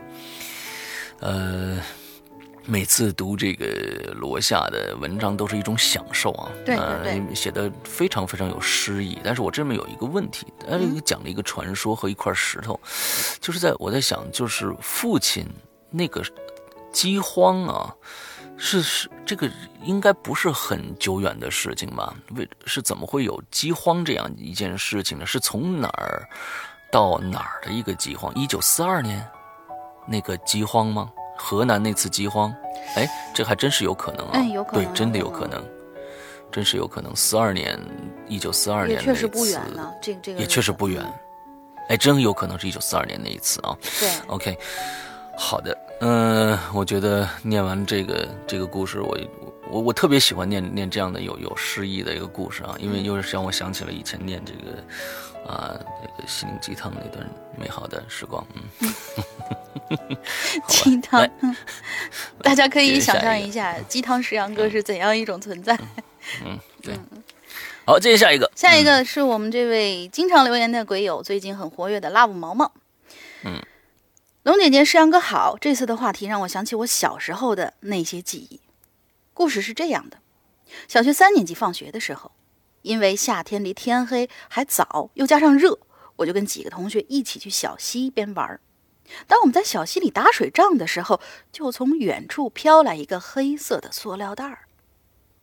[1.21, 1.79] 呃。
[2.67, 9.19] 每次读这个罗夏的文章都是一种享受啊，对对对，写的非常非常有诗意。
[9.25, 12.79] 但是我这边有一个问题，呃，讲了一个传说和一块石头，
[13.41, 15.45] 就是在我在想，就是父亲
[15.91, 16.23] 那个
[16.93, 17.95] 饥荒啊，
[18.57, 19.51] 是是这个
[19.83, 22.15] 应该不是很久远的事情吧？
[22.37, 25.27] 为是怎么会有饥荒这样一件事情呢？
[25.27, 26.29] 是从哪儿
[26.93, 28.33] 到哪儿的一个饥荒？
[28.35, 29.27] 一九四二年
[30.07, 31.11] 那个饥荒吗？
[31.43, 32.55] 河南那次饥荒，
[32.97, 34.33] 哎，这还真是有可能啊！
[34.35, 35.65] 嗯，有可能，对，真的有可能，
[36.53, 37.17] 真是有可能。
[37.17, 37.81] 四二年，
[38.29, 39.93] 一九四二年那次，确实不远了。
[40.03, 41.03] 这这个也确实不远，
[41.89, 43.75] 哎，真有可能是一九四二年那一次啊。
[43.99, 44.59] 对，OK，
[45.37, 49.19] 好的，嗯，我觉得念完这个这个故事，我
[49.71, 54.85] 我我特别喜欢念念这样的有有诗意的一个故事啊，因为又是让我想起了以前念这个
[55.51, 58.47] 啊那个心灵鸡汤那段美好的时光，
[58.81, 58.95] 嗯。
[60.69, 61.29] 鸡汤，
[62.43, 65.77] 大家可以想象一下鸡汤石阳哥是怎样一种存在。
[66.45, 66.95] 嗯，对。
[67.85, 68.51] 好，接下一个。
[68.55, 72.71] 下一个是我们这位经常留言的鬼友，最近很活跃的 love 毛毛。
[73.43, 73.61] 嗯，
[74.45, 78.61] 龙姐姐、诗阳哥好，这次的话题让我想起我小时候的那些记忆。
[79.35, 80.19] 故事是这样的：
[80.87, 82.31] 小学三年级放学的时候，
[82.83, 85.79] 因为夏天离天黑还早，又加上热，
[86.17, 88.61] 我就跟几个同学一起去小溪边玩。
[89.27, 94.67] 当我们在小溪里打水仗的时候，就从远处飘来一个黑色的塑料袋儿。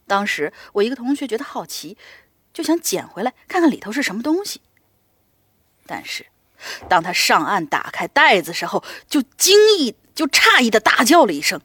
[0.05, 1.97] 当时我一个同学觉得好奇，
[2.53, 4.61] 就想捡回来看看里头是什么东西。
[5.85, 6.27] 但是。
[6.89, 11.61] 当他上岸打开袋子时候，就惊异、就诧异的大叫了一声。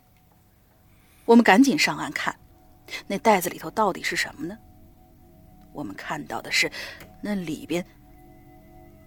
[1.24, 2.38] 我们赶紧上岸看，
[3.06, 4.58] 那袋子里头到底是什么呢？
[5.72, 6.70] 我们看到的是，
[7.20, 7.84] 那里边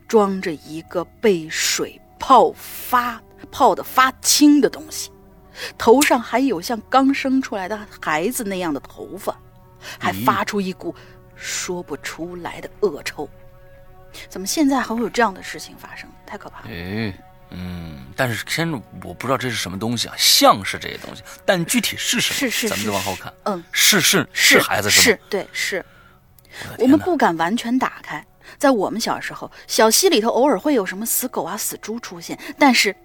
[0.08, 5.12] 装着一个被水泡发、泡的发青的东西，
[5.78, 9.38] 头上还有像刚生出来的孩子那样的头发，
[10.00, 10.94] 还发出一股
[11.36, 13.30] 说不出来的恶臭。
[14.30, 16.10] 怎么现在还会有这样的事情发生？
[16.26, 16.70] 太可怕了！
[16.70, 17.14] 哎，
[17.50, 18.72] 嗯，但是先
[19.04, 22.40] 我不知道这是什么东西啊，像是这些东西，但具体是什么？
[22.40, 23.34] 是是，咱们再往后看。
[23.44, 25.86] 嗯，是是是孩子是对是。
[26.80, 28.26] 我们不敢完全打开。
[28.58, 32.96] 在我们小时候，小溪里头偶尔会有什么死狗啊、死猪出现，但是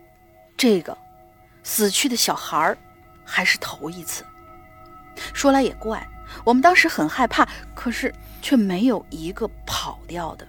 [0.56, 0.96] 这个
[1.62, 2.76] 死去的小孩儿
[3.24, 4.22] 还是头一次。
[5.32, 6.06] 说来也怪，
[6.44, 10.46] 我们当时很害怕，可是却没有一个跑掉的。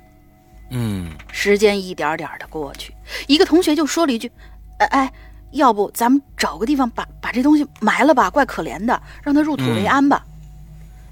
[0.70, 2.94] 嗯，时间一点点的过去，
[3.28, 4.32] 一个同学就说了一句
[4.80, 5.14] ：“哎哎，
[5.52, 8.30] 要不咱们找个地方把把这东西埋了吧？
[8.30, 10.26] 怪可怜的，让它入土为安吧。”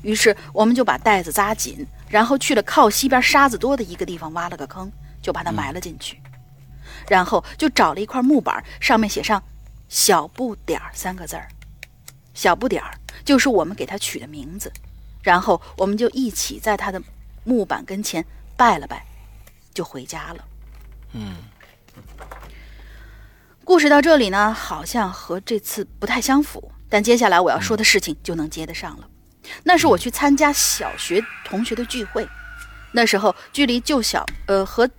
[0.02, 6.22] 于是我们就把袋子扎紧，然后去了靠西边沙子多的一个地方，挖了个坑，就把它埋了进去。
[7.08, 9.42] 然后就找了一块木板，上面写上
[9.90, 11.48] “小不点儿”三个字儿
[12.34, 14.72] ，“小不点儿”就是我们给他取的名字。
[15.22, 17.02] 然后我们就一起在他的
[17.44, 19.06] 木板跟前拜了拜。
[19.72, 20.46] 就回家了。
[21.14, 21.38] 嗯，
[23.64, 29.09] 故事到这里呢，好像和这次不太相符，但接下来我要说的事情就能接得上了。
[29.64, 32.28] 那是我去参加小学同学的聚会，
[32.92, 34.90] 那时候距离就小呃和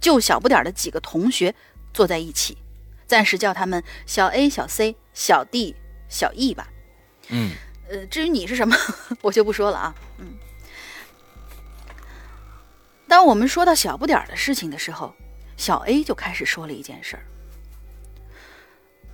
[0.00, 1.54] 就小不点的几个同学
[1.92, 2.56] 坐在一起，
[3.06, 5.74] 暂时叫他们小 A、小 C、小 D、
[6.08, 6.68] 小 E 吧。
[7.28, 7.52] 嗯，
[7.88, 8.76] 呃，至于你是什么，
[9.22, 9.94] 我就不说了啊。
[10.18, 10.26] 嗯。
[13.06, 15.14] 当我们说到小不点儿的事情的时候，
[15.56, 17.24] 小 A 就开始说了一件事儿。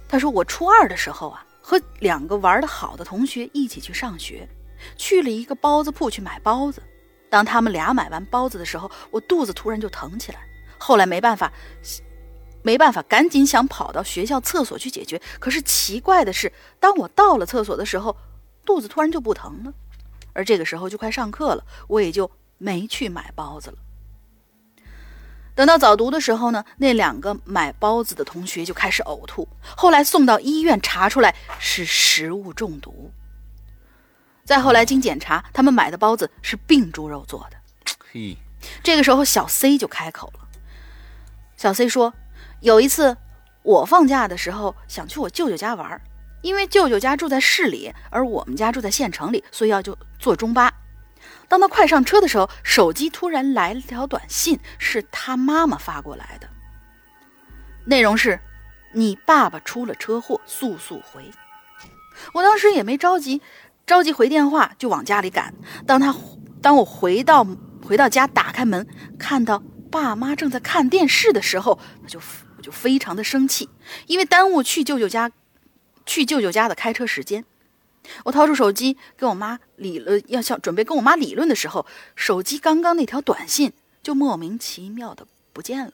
[0.09, 4.49] 他说：“我初二的时候啊，和两个玩的好的同学一起去上学，
[4.97, 6.83] 去了一个包子铺去买包子。
[7.29, 10.41] 当他们俩买完包子的时候，我肚子突然就疼起来。
[10.79, 11.53] 后来没办法，
[12.63, 15.21] 没办法，赶紧想跑到学校厕所去解决。
[15.39, 18.17] 可是奇怪的是，当我到了厕所的时候，
[18.65, 19.73] 肚子突然就不疼了。
[20.33, 23.77] 而这个时候就快上课了，我也就没去买包子了。”
[25.55, 33.11] 等到早读的时候呢，那两个买包子的同学就开始呕吐，后来送到医院查出来是食物中毒。
[34.51, 37.57] 再后来经检查，他们买的包子是病猪肉做的。
[38.13, 38.37] 嘿，
[38.83, 40.41] 这个时候小 C 就开口了。
[41.57, 42.13] 小 C 说
[42.61, 43.17] ：“有一次
[43.63, 46.01] 我放假的时候想去我舅舅家玩，
[46.43, 50.73] 因为舅舅家住在市里，而我们家住在县城里，所以要就坐中巴。”
[51.47, 56.49] 当他快上车的时候，手机突然来了条短信，是他妈妈发过来的。
[57.85, 58.41] 内容是
[58.93, 61.31] ：“你爸爸出了车祸，速速回。”
[62.35, 63.41] 我当时也没着急，
[63.91, 65.53] 着急回电话，就往家里赶。
[65.85, 66.15] 当他
[66.63, 67.45] 当我回到
[67.85, 68.87] 回到家，打开门，
[69.19, 72.21] 看到爸妈正在看电视的时候，我就
[72.57, 73.69] 我就非常的生气，
[74.07, 75.33] 因为耽误去舅舅家
[76.07, 77.45] 去舅舅家的开车时间。
[78.23, 83.73] 我掏出手机跟我妈理论，要想准备跟我妈理论的时候，手机刚刚那条短信
[84.05, 85.93] 就莫名其妙的不见了。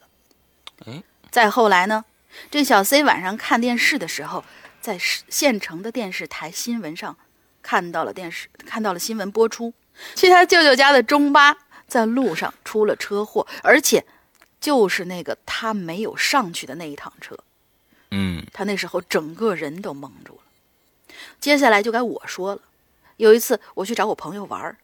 [0.85, 2.04] 哎，再后来呢，
[2.50, 4.44] 这小 C 晚上看电视的时候，
[4.82, 7.16] 在县城的电视台新闻上
[7.66, 9.74] 看到了电视，看到了新闻播出，
[10.14, 11.57] 去他舅舅家的中巴
[11.88, 14.07] 在路上出了车祸，而且
[14.61, 17.37] 就是那个他没有上去的那一趟车。
[18.12, 20.42] 嗯，他那时候整个人都蒙住了。
[21.40, 22.62] 接下来就该我说了。
[23.16, 24.76] 有一次我去找我朋友玩儿，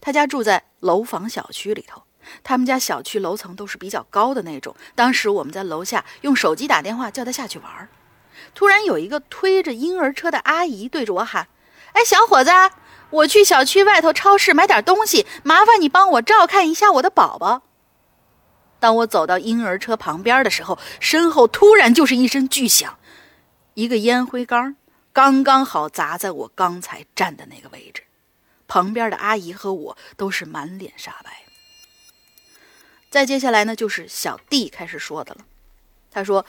[0.00, 2.04] 他家住在楼房小区里头，
[2.44, 4.76] 他们家小区楼层都是比较高的那种。
[4.94, 7.88] 当时我们在楼下用手机打电话叫他下去玩儿，
[8.54, 11.48] 突然有一个推着婴儿车的阿姨对着我喊
[11.92, 12.50] ：“哎，小伙子，
[13.10, 17.62] 我去小区外头超市买点东西，麻烦你帮我照看一下我的宝宝。”
[18.80, 22.98] 当我走到婴儿车旁边的时候，身后突然就是一声巨响，
[23.74, 24.76] 一个烟灰缸。
[25.12, 28.02] 刚刚好砸在我刚才站的那个位置，
[28.66, 31.42] 旁边的阿姨和我都是满脸煞白。
[33.10, 35.44] 再接下来呢，就是小弟开始说的了。
[36.10, 36.46] 他说：“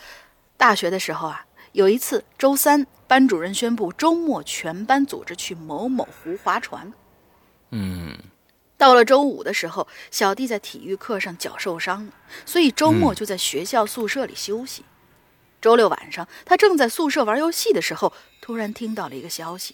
[0.55, 6.93] 大学的时候啊，有一次周三，班主任宣布周末全班组织去某某湖划船。
[7.71, 8.15] 嗯
[8.77, 12.13] 到了周五的时候，小弟在体育课上脚受伤了，
[12.45, 14.85] 所以周末就在学校宿舍里休息。
[15.61, 19.73] 周六晚上，他正在宿舍玩游戏的时候，突然听到了一个消息，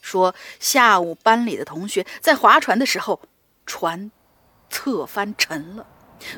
[0.00, 3.20] 说下午班里的同学在划船的时候，
[3.66, 4.10] 船
[4.70, 5.86] 侧翻沉了。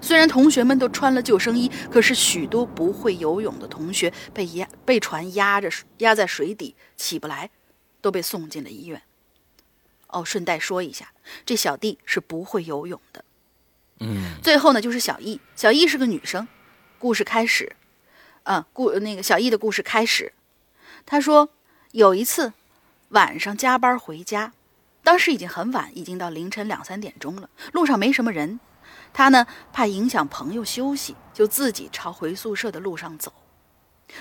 [0.01, 7.51] 虽然同学们都穿了救生衣，可是许多不会游泳的同学被压被船压着压在水底起不来，
[8.01, 9.03] 都被送进了医院。
[10.09, 11.12] 哦，顺带说一下，
[11.45, 13.25] 这小弟是不会游泳的。
[14.01, 16.47] 嗯最后呢，就是小易，小易是个女生。
[16.99, 17.77] 故事开始，
[18.45, 20.33] 嗯，故那个小易的故事开始。
[21.07, 21.49] 她说
[21.93, 22.53] 有一次
[23.11, 24.53] 晚上加班回家，
[25.05, 28.59] 当时已经很晚，已经到凌晨两三点钟了，路上没什么人。
[29.19, 33.33] 他呢怕影响朋友休息，就自己朝回宿舍的路上走。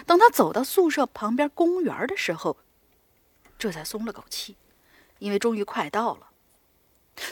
[0.07, 2.57] 等他走到宿舍旁边公园的时候，
[3.59, 4.57] 这才松了口气，
[5.19, 6.29] 因为终于快到了。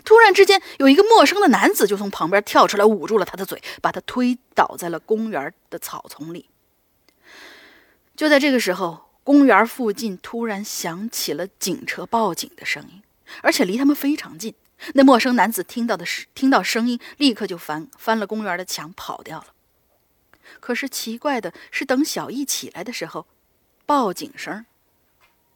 [0.04, 6.52] 突然之间，有一个陌生的男子就从旁边跳出来，捂住了他的嘴，把他推倒在了公园的草丛里。
[8.16, 13.02] 就在这个时候，公园附近突然响起了警车报警的声音，
[13.42, 14.54] 而且离他们非常近。
[14.94, 19.48] 那陌生男子听到的是听到声音，立刻就翻翻了公园的墙跑掉了。
[20.60, 23.26] 可是奇怪的是，等小易起来的时候，
[23.86, 24.66] 报警声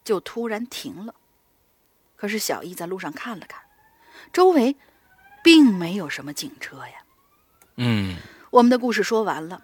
[0.03, 1.15] 就突然停了。
[2.15, 3.61] 可是小易在路上看了看。
[4.33, 4.75] 周围
[5.43, 7.03] 并没有什么警车呀。
[7.77, 8.17] 嗯
[8.49, 9.61] 我们的故事说完了，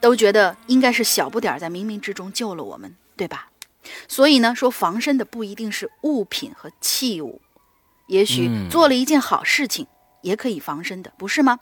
[0.00, 3.50] 都觉得应该是小不点儿在冥冥之中救了我们，对吧？
[4.08, 7.40] 所以呢，说防身的不一定是物品和器物，
[8.06, 9.86] 也许嗯做了一件好事情
[10.22, 11.58] 也可以防身的，不是吗？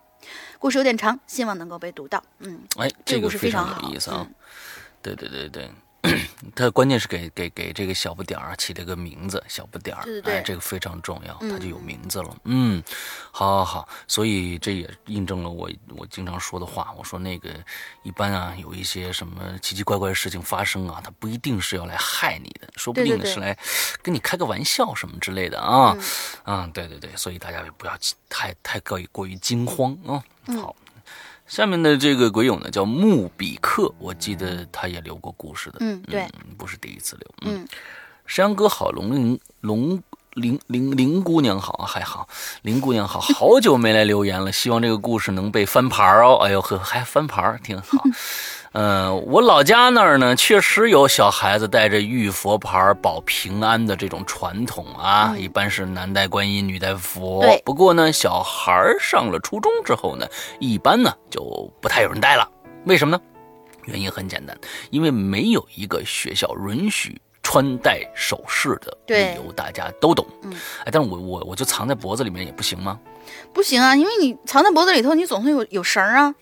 [0.58, 2.22] 故事有点长，希望能够被读到。
[2.38, 4.26] 嗯，哎，这故事个非常好有意思啊。
[4.28, 4.34] 嗯
[5.02, 5.68] 对对对对，
[6.54, 10.34] 他关键是给给给这个小不点儿起了个名字，小不点儿，对对对。
[10.38, 11.50] 哎，这个非常重要，嗯。
[11.50, 12.36] 他就有名字了。
[12.44, 12.82] 嗯，
[13.30, 17.50] 好好好，所以这也印证了我我经常说的话，我说那个
[18.02, 23.56] 一般啊，有一些什么奇奇怪怪的事情发生啊，他不一定是要来害你的，说不定是来
[24.02, 25.96] 跟你开个玩笑什么之类的啊。
[26.44, 26.56] 嗯。
[26.56, 27.96] 啊，对对对，所以大家也不要
[28.28, 30.22] 太太过于过于惊慌啊。
[30.46, 30.60] 嗯。
[30.60, 30.74] 好，
[31.52, 37.30] 下面的这个鬼友呢叫穆比克，我记得他也留过故事的，嗯对不是第一次留。
[37.42, 37.68] 嗯，
[38.24, 42.26] 山羊哥好，龙林龙林林林姑娘好，还好，
[42.62, 46.36] 林姑娘好，好久没来留言了，希望这个故事能被翻牌哦。
[46.36, 48.02] 哎呦呵，还翻牌，挺好。
[48.72, 57.60] 嗯、我老家那儿呢，确实有小孩子带着玉佛牌保平安的这种传统啊，一般是男戴观音，女戴佛对。
[57.66, 60.26] 不过呢，小孩上了初中之后呢，
[60.58, 62.48] 一般呢就不太有人戴了。
[62.86, 63.22] 为什么呢？
[63.84, 64.56] 原因很简单，
[64.90, 70.26] 因为没有一个学校允许穿戴首饰的对理由，大家都懂。
[70.44, 70.52] 嗯，
[70.84, 72.98] 哎，但是我我我就藏在脖子里面也不行吗？
[73.52, 76.34] 不行啊，因为你藏在脖子里头，你总会有有绳儿啊。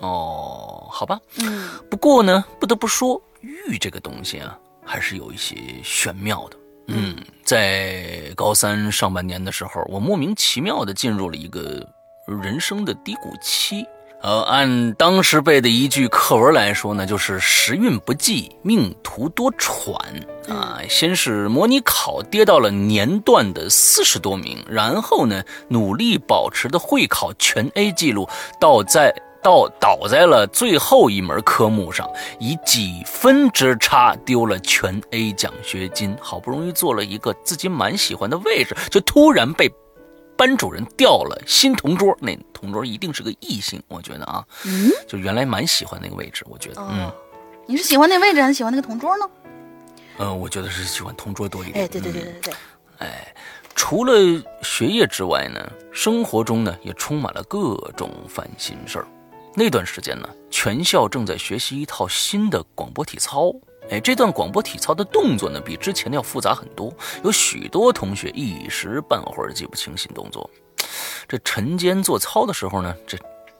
[0.00, 1.18] 哦，好吧。
[1.40, 6.56] 嗯不过呢，不得不说，玉这个东西啊，还是有一些玄妙的。
[6.88, 11.84] 嗯，在高三上半年的时候，我莫名其妙的进入了一个
[12.26, 13.84] 人生的低谷期。
[14.22, 19.94] 呃，按当时背的一句课文来说呢，就是时运不济，命途多舛
[20.48, 20.80] 啊。
[20.88, 28.28] 先是模拟考跌到了年段的四十多名，然后呢，努力保持的会考全 A 记录，
[28.58, 29.14] 到在
[29.46, 36.16] 到倒在了最后一门科目上，以几分之差丢了全 A 奖学金。
[36.20, 39.72] 好不容易做了一个自己蛮喜欢的位置，就突然被
[40.36, 42.12] 班主任调了新同桌。
[42.20, 47.14] 那同桌一定是个异性，我觉得啊，嗯，就原来蛮喜欢那个位置，我觉得，嗯哦，
[47.66, 49.30] 你是喜欢那位置还是喜欢那个同桌呢？
[50.16, 51.84] 呃，我觉得是喜欢同桌多一点。
[51.84, 52.54] 哎，对对对对对
[52.98, 53.32] 哎，
[53.76, 54.12] 除了
[54.64, 55.60] 学业之外呢，
[55.92, 59.06] 生活中呢也充满了各种烦心事儿。
[59.58, 63.50] 那段时间呢，全校正在学习一套新的广播体操。
[63.90, 66.92] 哎，这段广播体操的动作呢，比之前的要复杂很多，
[67.24, 70.50] 有许多同学一时半会儿记不清新动作。
[71.26, 73.16] 这晨间做操的时候呢，这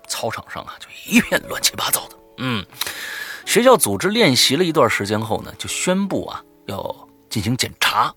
[0.06, 2.16] 操场上啊就一片乱七八糟的。
[2.38, 2.62] 嗯，
[3.46, 8.14] 学校组织练习了一段时间后呢，就宣布啊要进行检查。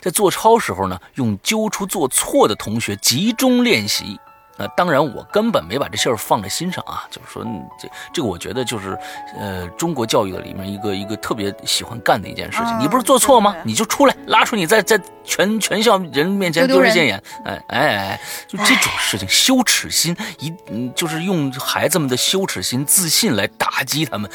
[0.00, 4.20] 在做操时候呢，用揪出做错的同学集中练习，
[4.58, 7.06] 那当然，我根本没把这事儿放在心上啊。
[7.10, 7.44] 就是说，
[7.80, 8.98] 这这个我觉得就是，
[9.38, 12.78] 呃，中国教育的里面一个一个特别喜欢干的一件事情。
[12.80, 13.54] 你不是做错吗？
[13.62, 17.22] 你就出来，拉出你在在全全校人面前丢人现眼。
[17.44, 24.28] 哎哎哎，就这种事情，羞耻心一嗯，就是用孩子们的羞耻心、自信来打击他们，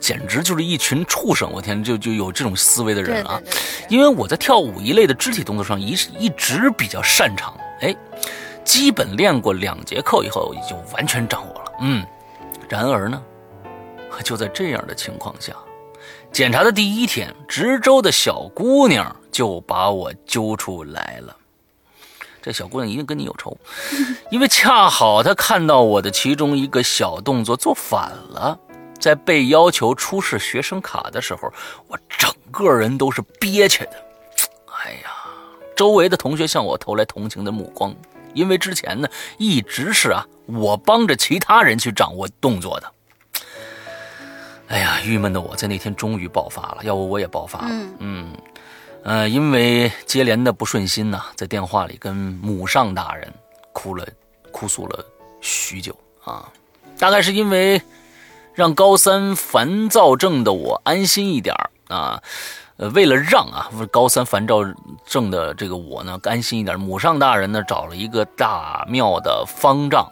[0.00, 1.48] 简直就是一群畜生！
[1.52, 3.40] 我天，就就有这种思维的人啊。
[3.88, 7.65] 因为我在跳舞一类的肢体动作上一一直比较擅长，哎。
[8.66, 11.72] 基本练过两节课以后，已经完全掌握了。
[11.80, 12.04] 嗯，
[12.68, 13.22] 然而呢，
[14.24, 15.54] 就在这样的情况下，
[16.32, 21.34] 检查的第一天，值周的小姑娘就把我揪出来了。
[22.42, 23.56] 这小姑娘一定跟你有仇，
[24.30, 28.58] 因为恰好她看到我的其中一个小动作做反了，
[28.98, 31.52] 在被要求出示学生卡的时候，
[31.86, 33.92] 我整个人都是憋屈的。
[34.84, 35.10] 哎呀，
[35.76, 37.94] 周围的同学向我投来同情的目光。
[38.36, 39.08] 因为之前呢，
[39.38, 42.92] 一直是啊，我帮着其他人去掌握动作的。
[44.68, 47.68] 哎呀，郁闷的我在那天终于爆发了，要不我也爆发了。
[47.70, 48.36] 嗯嗯，
[49.04, 53.32] 呃，因为接连的不顺心呐，在电话里跟母上大人
[53.72, 54.06] 哭了，
[54.50, 55.04] 哭诉了
[55.40, 56.52] 许久啊。
[56.98, 57.80] 大概是因为
[58.54, 61.54] 让高三烦躁症的我安心一点
[61.88, 62.22] 啊。
[62.78, 64.60] 呃，为了让啊高三烦躁
[65.06, 70.10] 症的这个我呢安心一点，母上大人呢找了一个大庙的方丈，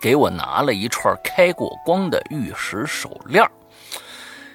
[0.00, 3.46] 给我拿了一串开过光的玉石手链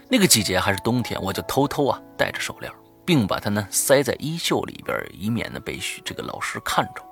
[0.09, 2.73] 那个季节还是冬天，我就偷偷啊戴着手链，
[3.05, 7.03] 并把它呢塞在衣袖里边，以免呢被这个老师看着。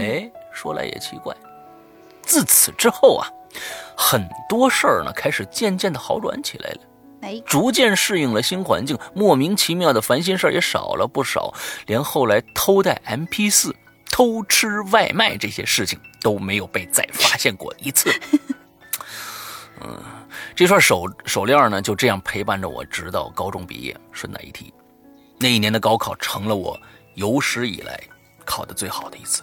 [0.00, 1.36] 哎，说来也奇怪，
[2.22, 3.28] 自此之后啊，
[3.94, 6.80] 很多事儿呢开始渐渐的好转起来了。
[7.46, 11.54] 逐渐适应了新环境，莫名其妙的烦心事儿也少了不少，
[11.86, 13.74] 连后来偷带 MP 四、
[14.10, 18.10] 偷吃外卖这些事情都没有被再发现过一次。
[19.82, 20.02] 嗯，
[20.54, 23.96] 这串手手链呢，就这样陪伴着我，直到高中毕业。
[24.12, 24.72] 顺带一提，
[25.38, 26.80] 那一年的高考成了我
[27.14, 28.00] 有史以来
[28.44, 29.42] 考的最好的一次。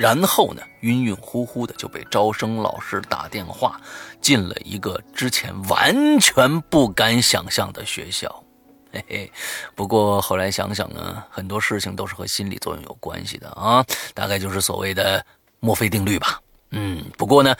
[0.00, 3.78] 然后呢，晕晕乎乎的就被招生老师打电话
[4.18, 8.42] 进了一个之前完全不敢想象的学校，
[8.90, 9.32] 嘿嘿。
[9.74, 13.84] 不过后来想想呢，很多事情都是和心理作用有关系的啊，
[14.14, 15.22] 大概就是所谓的
[15.58, 16.40] 墨菲定律吧。
[16.70, 17.54] 嗯，不过呢，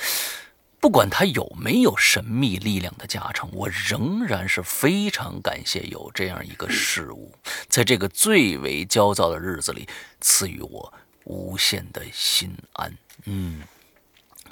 [0.80, 7.34] 不管他有没有神秘力量的加成，我仍然是非常感谢有这样一个事物，
[7.68, 9.86] 在这个最为焦躁的日子里
[10.22, 10.90] 赐予我。
[11.24, 12.92] 无限的心安，
[13.24, 13.62] 嗯，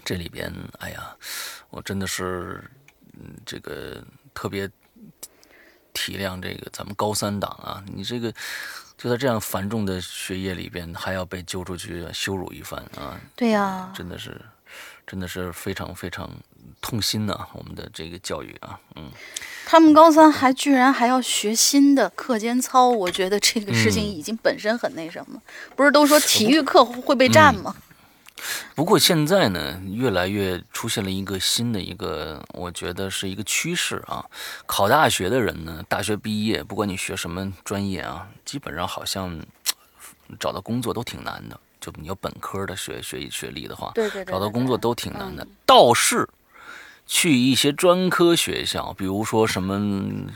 [0.04, 1.16] 这里边，哎呀，
[1.70, 2.62] 我真的是，
[3.14, 4.04] 嗯，这个
[4.34, 4.70] 特别
[5.92, 8.32] 体谅这个咱们高三党啊，你这个
[8.96, 14.40] 就在这样繁重的学业里边，还要被揪出去羞辱一番啊，对呀，真的是，
[15.06, 16.30] 真的是非常非常。
[16.80, 19.10] 痛心呐，我们的这个教育啊，嗯，
[19.66, 25.40] 他们高三还居然还要学新的课间操，我觉得这个事情已经本身很那什么，
[25.76, 27.74] 不是都说体育课会被占吗？
[28.76, 34.24] 不过现在呢，越来越出现了一个新的一个，我觉得是一个趋势啊。
[34.64, 39.44] 考大学的人呢，大学毕业，不管你学什么专业啊，基本上好像
[40.38, 41.58] 找到工作都挺难的。
[41.80, 45.44] 就你有本科的学学学历的话，对对对，找到工作都挺难的。
[45.66, 46.28] 倒是。
[47.08, 49.80] 去一些专科学校，比如说什么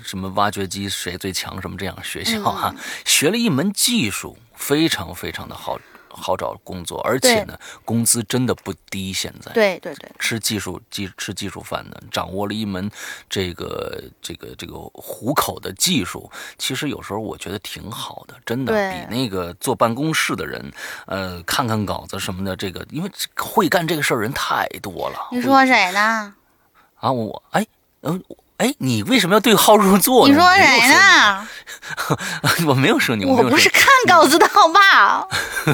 [0.02, 9.12] 什么挖掘机谁最强什么这样学校哈，学了一门技术，非常非常的好好找工作，而且呢，工资真的不低。
[9.12, 12.90] 现在对对对，吃技术技吃技术饭的，掌握了一门
[13.28, 20.72] 这个这个这个糊口的技术，其实有时候我觉得挺好的，真的比那个坐办公室的人，
[21.06, 25.28] 呃，看看稿子什么的，这个因为会干这个事儿人太多了。
[25.30, 26.34] 你说谁呢？
[27.03, 27.66] 啊，我哎，
[28.03, 28.22] 嗯，
[28.59, 30.32] 哎，你为什么要对号入座呢？
[30.32, 31.48] 你说谁呢？
[32.68, 35.26] 我没有说你，我不是看稿子的好吧？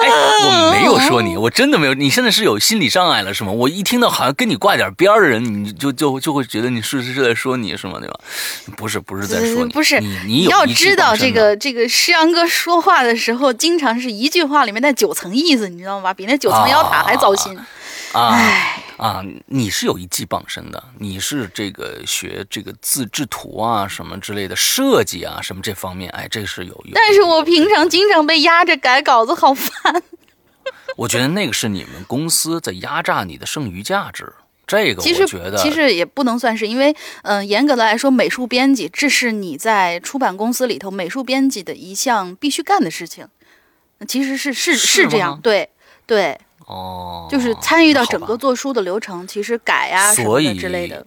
[0.00, 1.92] 哎，我没有说你，我真的没有。
[1.92, 3.52] 你现在是有心理障碍了是吗？
[3.52, 7.98] 我一听到好像跟你挂点边的人，你就就就会觉得你是是在说你是吗？
[8.00, 8.18] 对吧？
[8.78, 16.14] 不是，不是在说你，不是你，你要知道这个这个诗阳哥说话的时候，经常是一句话里面带九层意思，你知道吗？
[16.14, 17.58] 比那九层妖塔还糟心。
[18.12, 18.38] 啊
[19.00, 19.24] 啊！
[19.46, 26.92] 你是有一技傍身的，你是这个学这个自制图啊什么之类的设计啊什么这方面，哎，这是有用。
[26.92, 30.02] 但是我平常经常被压着改稿子，好烦。
[30.98, 34.30] 我觉得那个是你们公司在压榨你的剩余价值。
[34.66, 43.26] 这个其实觉得其实也不能算是，因为嗯，严格的来说，美术编辑这是你在出版公司里头美术编辑的一项必须干的事情。
[44.06, 45.70] 其实是是是这样，对。
[46.06, 46.36] 对，
[46.70, 51.04] 哦，就是参与到整个做书的流程，其实改呀、什么的所以之类的。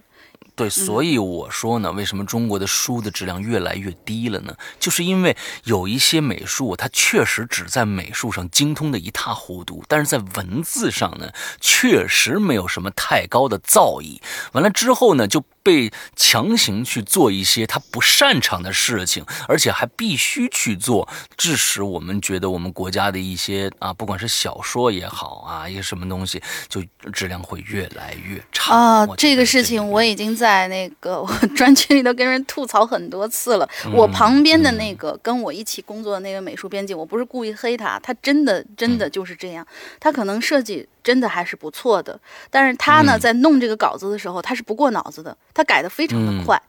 [0.56, 4.54] 对，所以我说呢，为什么中国的书的质量越来越低了呢？
[4.78, 11.28] 就是因为有一些美术，它确实只在美术上精通的一塌糊涂，但是在文字上呢，
[11.60, 14.20] 确实没有什么太高的造诣。
[14.52, 26.80] 完了之后呢，就被强行去做一些他不擅长的事情，而且还必须去做，致使我们觉得我们国家的一些啊，不管是小说也好啊，一些什么东西，就
[27.12, 33.68] 质量会越来越差啊这个事情我已经在那个我专区里头跟人吐槽很多次了。
[33.86, 39.66] 嗯 我旁边的那个跟我一起工作的那个美术编辑，我不是故意黑他，他真的真嗯的就是这样。
[39.98, 42.18] 他可能设计真的还是不错的，
[42.50, 43.20] 但是他呢，嗯。
[43.20, 46.38] 在弄这个稿子的时候，他是不过脑子的，他改的非常嗯。
[46.38, 46.60] 的快。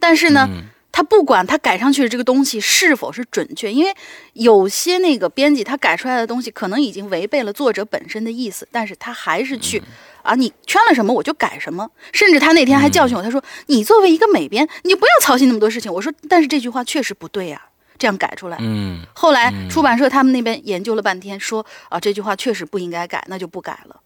[0.00, 0.64] 但是呢，嗯。
[0.90, 3.92] 他不管他改上去的这个东西是否是准确，因为
[4.34, 9.82] 有些那个编辑他改出来的东西可能已经违背了作者本身的意思，但是他还是去、
[10.22, 11.90] 啊，你圈了什么我就改什么。
[12.12, 17.60] 甚至他那天还教训我，他说：“你作为一个美编，你就不要操心那么多事情。”我说：“但是这句话确实不对呀、
[17.98, 18.58] 这样改出来。
[18.60, 24.00] 嗯后来出版社他们那边研究了半天，说啊这句话确实不应该改，那就不改了。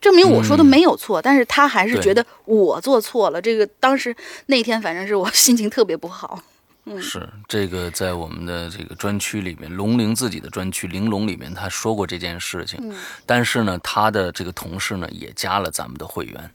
[0.00, 3.40] 证明我说的没有错，但是他还是觉得我做错了。
[3.40, 4.14] 这个当时
[4.46, 6.42] 那天反正是我心情特别不好。
[6.84, 12.80] 嗯是这个在我们的这个专区里面，龙玲自己的专区玲珑里面，他说过这件事情。
[12.82, 16.50] 嗯但是呢，他的这个同事呢也加了咱们的会员。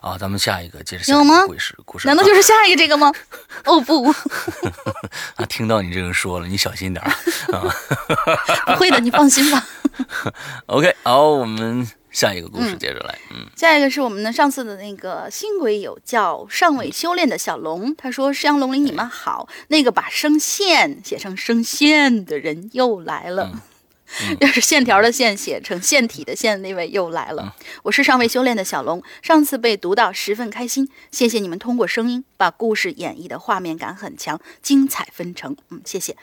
[0.00, 1.14] 啊，咱们下一个接着下
[1.46, 2.08] 故事故事。
[2.08, 3.12] 难道就是下一个这个吗？
[3.66, 4.08] 哦不，
[5.36, 5.44] 啊？
[5.46, 7.10] 听到你这个说了，你小心点儿
[7.54, 7.68] 啊。
[8.72, 9.66] 不会的，你放心吧。
[10.66, 13.18] OK，好，我们下一个故事嗯接着来。
[13.30, 19.48] 嗯下一个是我们的上次的那个新鬼友叫尚未修炼的小龙，他说：“山羊龙鳞，你们好。
[19.68, 23.52] 那个把声线写成声线的人又来了。
[24.40, 27.54] 要是线条的线写成线体的线，那位又来了。
[27.82, 35.56] 我是尚未修炼的小龙，上次被读到十分开心，谢谢你们通过声音把故事演绎的画面感很强，精彩纷呈。
[35.70, 36.16] 嗯，谢谢，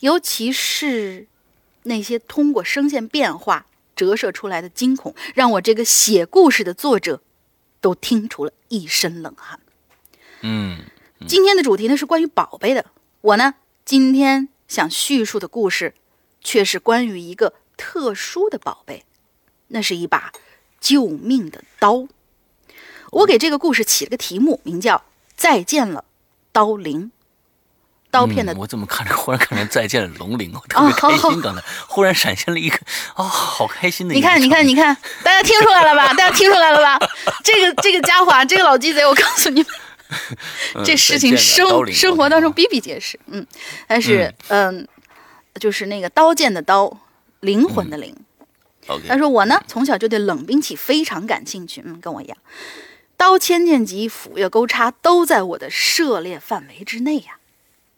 [0.00, 1.26] 尤其是
[1.84, 3.66] 那些通过声线变化
[3.96, 7.22] 折射出来的惊恐，让我这个写故事的作者
[7.80, 9.60] 都听出了一身冷汗。
[10.42, 10.78] 嗯
[11.26, 12.86] 今天的主题呢是关于宝贝的，
[13.20, 15.94] 我呢今天想叙述的故事，
[16.40, 19.04] 却是关于一个特殊的宝贝，
[19.68, 20.32] 那是一把
[20.80, 22.06] 救命的刀。
[23.10, 24.96] 我给这个故事起了个题目，名叫
[25.36, 26.04] 《再见了，
[26.52, 27.04] 刀灵》。
[28.12, 31.40] 刀片的嗯我怎么看着忽然看见再见了龙鳞，我特别开心。
[31.40, 32.76] 刚才忽然闪现了一个
[33.14, 34.40] 啊、好开心的你看。
[34.42, 36.12] 你看，你看，大家听出来了吧？
[36.18, 36.98] 大家听出来了吧？
[37.44, 39.70] 这个这个家伙啊，这个老鸡贼，我告诉你们，
[40.74, 43.16] 嗯这事情生生活当中比比皆是。
[43.26, 43.46] 嗯，
[43.86, 44.88] 但是嗯、
[45.60, 46.98] 就是那个刀剑的刀，
[47.38, 48.16] 灵魂的灵。
[49.06, 52.36] 他说我呢，从小就对冷兵器非常感兴趣，嗯，跟我一样，
[53.16, 57.38] 刀、千剑戟、斧、钺、钩、叉都在我的涉猎范围之内呀、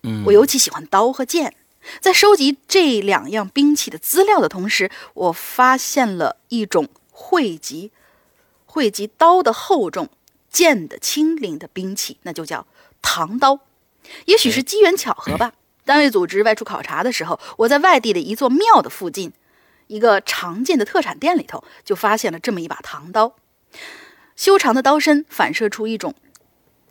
[0.03, 1.55] 嗯我尤其喜欢刀和剑。
[2.01, 7.91] 在收集这两样兵器的资料的同时，我发现了一种汇集
[8.67, 10.09] 汇集刀的厚重、
[10.51, 12.67] 剑的轻灵的兵器，那就叫
[13.01, 13.61] 唐刀。
[14.27, 15.55] 也许是机缘巧合吧。
[15.85, 19.33] 单位组织外出考察的时候，我在外地的一座庙的附近，
[19.89, 23.35] 一个常见的特产店里头，就发现了这么一把唐刀。
[24.37, 26.15] 修长的刀身反射出一种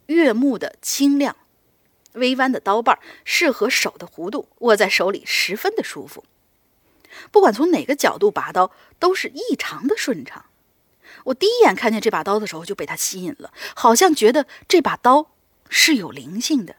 [0.07, 1.35] 悦目的清亮，
[2.13, 6.23] 微弯的刀把适合手的弧度，握在手里十分的舒服。
[7.31, 10.45] 不管从哪个角度拔刀，都是异常的顺畅。
[11.25, 15.31] 我第一眼看见这把刀的时候就被它吸引了，好像觉得这把刀
[15.69, 16.75] 是有灵性的，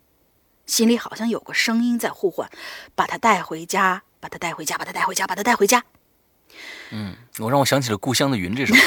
[0.73, 2.49] 心里好像有个声音在呼唤：
[2.95, 5.85] 把它带回家，把它带回家，把它带回家，把它带回家。
[6.91, 8.81] 嗯我让我想起了《故乡的云》这首歌。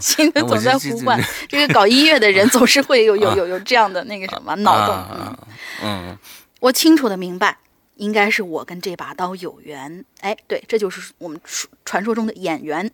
[0.00, 1.22] 心 里我总在呼唤。
[1.48, 5.38] 这个搞音乐的人总是会有有有 有这样的那个什么脑洞。
[5.84, 6.18] 嗯
[6.58, 7.58] 我清楚的明白，
[7.94, 10.04] 应该是我跟这把刀有缘。
[10.18, 12.90] 哎，对，这就是我们传传说中的眼缘。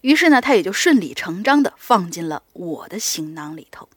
[0.00, 3.88] 于是呢，他也就顺理成章的放进了我的行囊里头。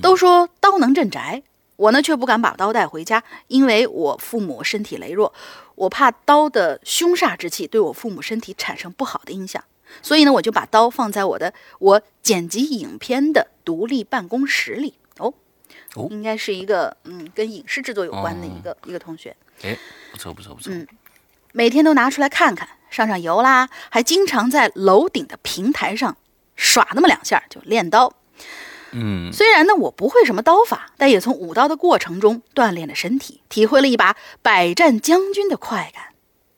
[0.00, 1.42] 都说刀能镇宅，
[1.76, 5.32] 我呢却不敢把刀带回家，因为我父母身体羸弱，
[5.74, 9.62] 我怕刀的凶煞之气对我父母身体产生不好的影响，
[10.02, 14.94] 所以呢，我就把刀放在我的我剪辑影片的独立办公室里。
[15.18, 15.32] 哦，
[15.94, 19.76] 哦应该是一个嗯跟影视制作有关的一个、一个同学，哎，
[20.12, 20.72] 不错不错不错。
[20.72, 20.86] 嗯
[21.52, 26.16] 每天都拿出来看看，上上油啦，还经常在楼顶的平台上
[26.54, 28.14] 耍那么两下就练刀。
[28.92, 36.04] 嗯虽然呢我不会什么刀法，但也从舞刀的过程中锻炼了身体，体会了一把百战将军的快感。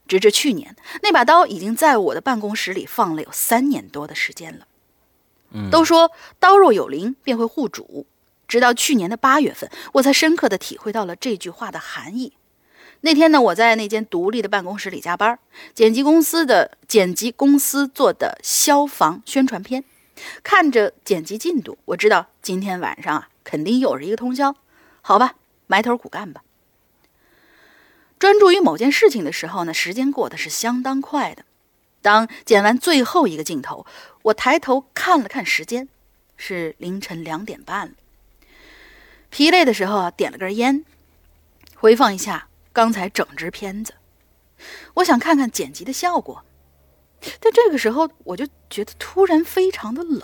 [0.08, 4.66] 直至去年，那把刀已经在我的办公室里放了有三年多的时间了。
[5.52, 8.06] 嗯，都说刀若有灵便会护主，
[8.46, 12.34] 直到去年的八月份，我才深刻的体会到了这句话的含义。
[13.00, 15.38] 那天呢，我在那间独立的办公室里加班，
[15.74, 19.82] 剪辑公司的剪辑公司做的消防宣传片，
[20.42, 24.54] 看着剪辑进度，我知道今天晚上啊肯定又是一个通宵。
[25.00, 25.34] 好吧，
[25.66, 26.42] 埋头苦干吧。
[28.18, 31.44] 专注于某件事情的时候呢，时间过得是相当快的。
[32.00, 33.86] 当剪完最后一个镜头，
[34.22, 35.88] 我抬头看了看时间，
[36.36, 37.94] 是凌晨两点半了。
[39.30, 40.84] 疲累的时候啊，点了根烟，
[41.74, 43.94] 回放一下刚才整支片子。
[44.94, 46.44] 我想看看剪辑的效果，
[47.40, 50.22] 但这个时候我就觉得突然非常的冷。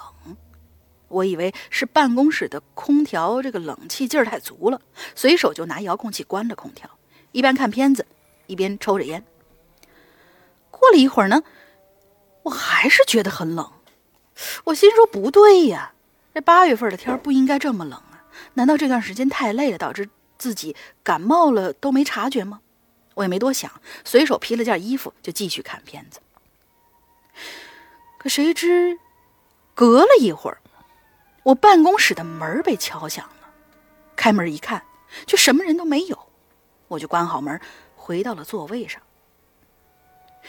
[1.08, 4.80] 我以为是办公室的空调这个冷气劲儿太足了，
[5.14, 6.90] 随手就拿遥控器关了空调，
[7.32, 8.06] 一边看片子
[8.46, 9.24] 一边抽着烟。
[10.70, 11.42] 过了一会儿呢。
[12.44, 13.70] 我还是觉得很冷，
[14.64, 15.92] 我心说不对呀，
[16.32, 18.24] 这八月份的天不应该这么冷啊！
[18.54, 22.60] 难道这段时间太累了，导致自己感冒了都没察觉吗？
[23.16, 23.70] 我也没多想，
[24.02, 26.20] 随手披了件衣服就继续看片子。
[28.18, 28.98] 可谁知，
[29.74, 30.60] 隔了一会儿，
[31.44, 33.48] 我办公室的门被敲响了，
[34.16, 34.82] 开门一看，
[35.26, 36.18] 却什么人都没有，
[36.88, 37.60] 我就关好门，
[37.94, 39.00] 回到了座位上。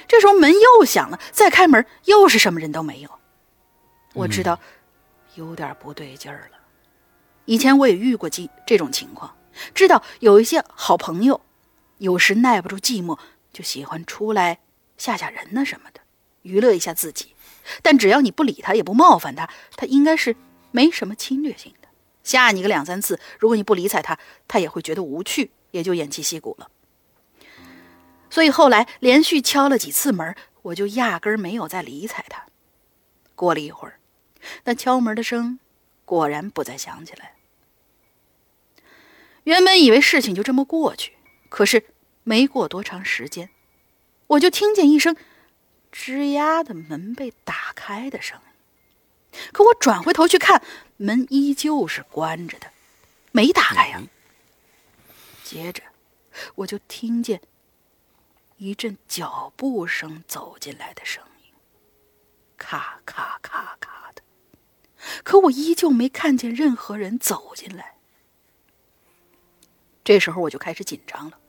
[0.08, 3.20] 这时候门又响了，再开门又是什么人都没有。
[4.14, 4.60] 我知道
[5.36, 6.58] 有点不对劲儿了。
[7.46, 9.36] 以前我也遇过这这种情况，
[9.76, 11.40] 知道有一些好朋友，
[12.00, 13.20] 有时耐不住寂寞，
[13.54, 14.60] 就喜欢出来
[14.98, 16.00] 吓吓人呢什么的，
[16.42, 17.36] 娱乐一下自己。
[17.82, 20.36] 但只要你不理他，也不冒犯他，他应该是
[20.72, 21.88] 没什么侵略性的。
[22.24, 26.70] 吓你个两三次，如果你不理睬他，他也会觉得无趣，也就偃旗息鼓了。
[28.30, 32.46] 所以后来连续敲了几次门，我就压根没有再理睬他。
[33.34, 34.00] 过了一会儿，
[34.66, 35.60] 那敲门的声
[36.06, 37.34] 果然不再响起来。
[39.46, 41.14] 原本以为事情就这么过去，
[41.48, 41.86] 可是
[42.24, 43.50] 没过多长时间，
[44.28, 45.16] 我就听见一声
[45.92, 49.40] “吱呀”的门被打开的声音。
[49.52, 50.64] 可我转回头去看，
[50.98, 52.72] 门依旧是关着的，
[53.32, 54.02] 没打开呀。
[55.44, 55.84] 接着，
[56.56, 57.42] 我就听见。
[58.58, 61.54] 一阵脚步声走进来的声音，
[62.58, 64.22] 咔咔咔咔的，
[65.24, 67.96] 可我依旧没看见任何人走进来。
[70.04, 71.40] 这时候我就开始紧张了，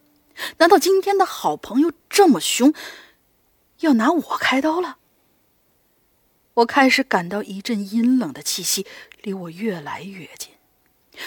[0.58, 2.72] 难道今天的好朋友这么凶，
[3.80, 4.98] 要拿我开刀了？
[6.54, 8.86] 我开始感到一阵阴冷的气息
[9.22, 10.52] 离我越来越近。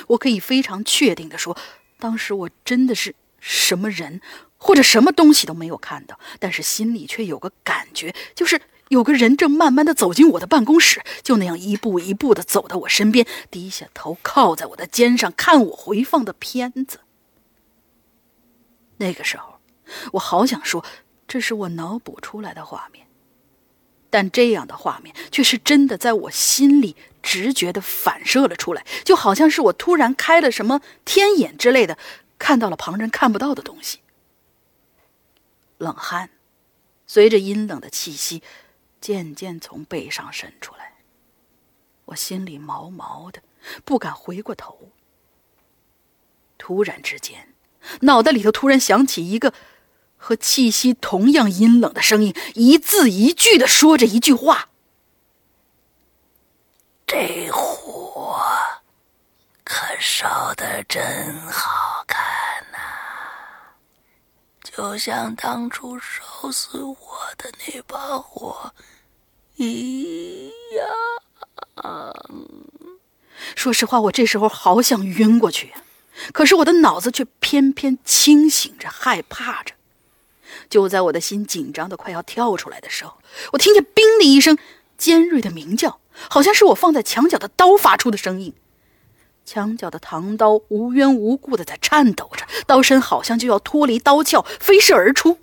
[0.07, 1.57] 我可以非常确定的说，
[1.99, 4.21] 当时我真的是什么人。
[4.65, 17.01] 或者什么东西都没有看到，但是心里却有个感觉，就是有个人正慢慢的走进我的办公室，就那样一步一步的走到我身边，低下头靠在我的肩上，看我回放的片子。
[18.99, 19.59] 那个时候，
[20.13, 20.85] 我好想说
[21.33, 23.07] 这是我脑补出来的画面，
[24.11, 31.97] 但这样的画面却是真的在我心里直觉的反射了出来，就好像是我突然开了什么天眼之类的，
[32.37, 34.01] 看到了旁人看不到的东西。
[35.79, 36.29] 冷汗
[37.07, 38.43] 随着阴冷的气息
[39.01, 40.97] 渐渐从背上渗出来，
[42.05, 43.41] 我心里毛毛的，
[43.83, 44.91] 不敢回过头。
[46.59, 47.55] 突然之间，
[48.01, 49.51] 脑袋里头突然响起一个
[50.23, 54.69] 和气息同样阴冷的声音，一字一句的说着一句话
[57.05, 58.41] ：“这火
[59.65, 62.23] 可烧的真好看
[62.71, 62.79] 呐。”
[64.63, 66.97] 就像当初烧死我
[67.37, 68.73] 的那把火
[69.57, 70.47] 一
[70.77, 70.87] 样。
[73.57, 75.83] 说实话，我这时候好想晕过去呀，
[76.31, 79.75] 可是我的脑子却偏偏清醒着，害怕着。
[80.73, 83.19] 就在我的心紧张的快要跳出来的时候，
[83.51, 84.57] 我听见“冰”的一声
[84.97, 85.99] 尖锐的鸣叫，
[86.31, 88.55] 好像是我放在墙角的刀发出的声音。
[89.45, 95.37] 墙角的唐刀无缘无故的在颤抖着，刀身好像就要脱离刀鞘飞射而出。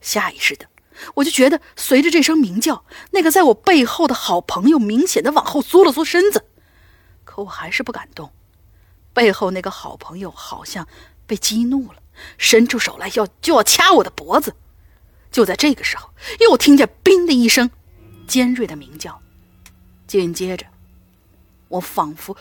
[0.00, 0.66] 下意识的，
[1.14, 6.44] 我就觉得随着这声鸣叫，那个在我背后的好朋友明显的往后缩了缩身子，
[7.22, 8.32] 可我还是不敢动。
[9.14, 10.88] 背后那个好朋友好像
[11.28, 12.00] 被激怒了，
[12.36, 14.54] 伸出手来要就要掐我的脖子。
[15.30, 16.10] 就在这个时候，
[16.40, 17.70] 又听见“冰”的一声
[18.26, 19.20] 尖锐的鸣叫，
[20.06, 20.66] 紧接着。
[21.68, 22.34] 我仿佛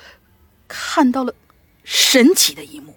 [0.69, 1.35] 看到了
[1.83, 2.95] 神奇的一幕：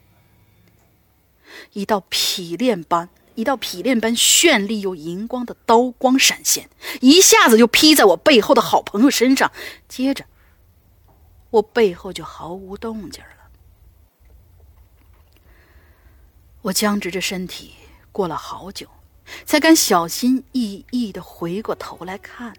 [1.73, 6.71] 一道劈炼般、一道劈炼般绚丽又荧光的刀光闪现，
[7.01, 9.51] 一下子就劈在我背后的好朋友身上，
[9.89, 10.25] 接着
[11.51, 13.40] 我背后就毫无动静了。
[16.63, 17.75] 我僵直着身体，
[18.13, 18.87] 过了好久，
[19.45, 22.55] 才敢小心翼翼的回过头来看。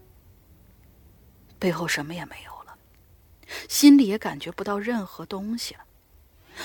[1.59, 2.75] 背后什么也没有了，
[3.69, 5.81] 心里也感觉不到任何东西了。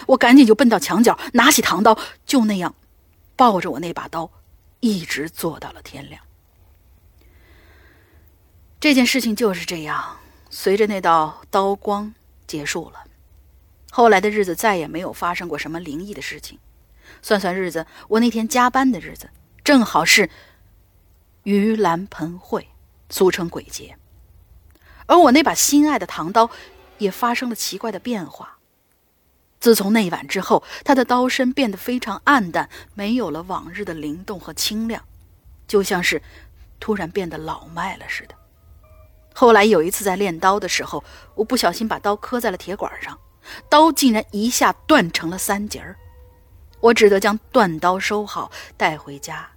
[0.06, 2.74] 我赶紧就奔到墙角，拿起唐刀，就那样
[3.36, 4.30] 抱着我那把刀，
[4.80, 6.22] 一直做到了天亮。
[8.80, 10.16] 这件事情就是这样，
[10.48, 12.14] 随着那道刀光
[12.46, 13.04] 结束了。
[13.90, 16.58] 后来的日子再也没有发生过什么灵异的事情。
[17.26, 19.30] 算算日子，我那天加班的日子，
[19.64, 20.30] 正好是
[21.42, 22.68] 盂兰盆会，
[23.10, 23.98] 俗称鬼节。
[25.06, 26.48] 而我那把心爱的唐刀，
[26.98, 28.58] 也发生了奇怪的变化。
[29.58, 35.02] 自从那晚之后，他的刀身变得非常暗淡，没有了往日的灵动和清亮，
[35.66, 36.22] 就像是
[36.78, 38.36] 突然变得老迈了似的。
[39.34, 41.02] 后来有一次在练刀的时候，
[41.34, 43.18] 我不小心把刀磕在了铁管上，
[43.68, 45.96] 刀竟然一下断成了三截儿。
[46.80, 49.48] 我只得将断刀收好，带回家，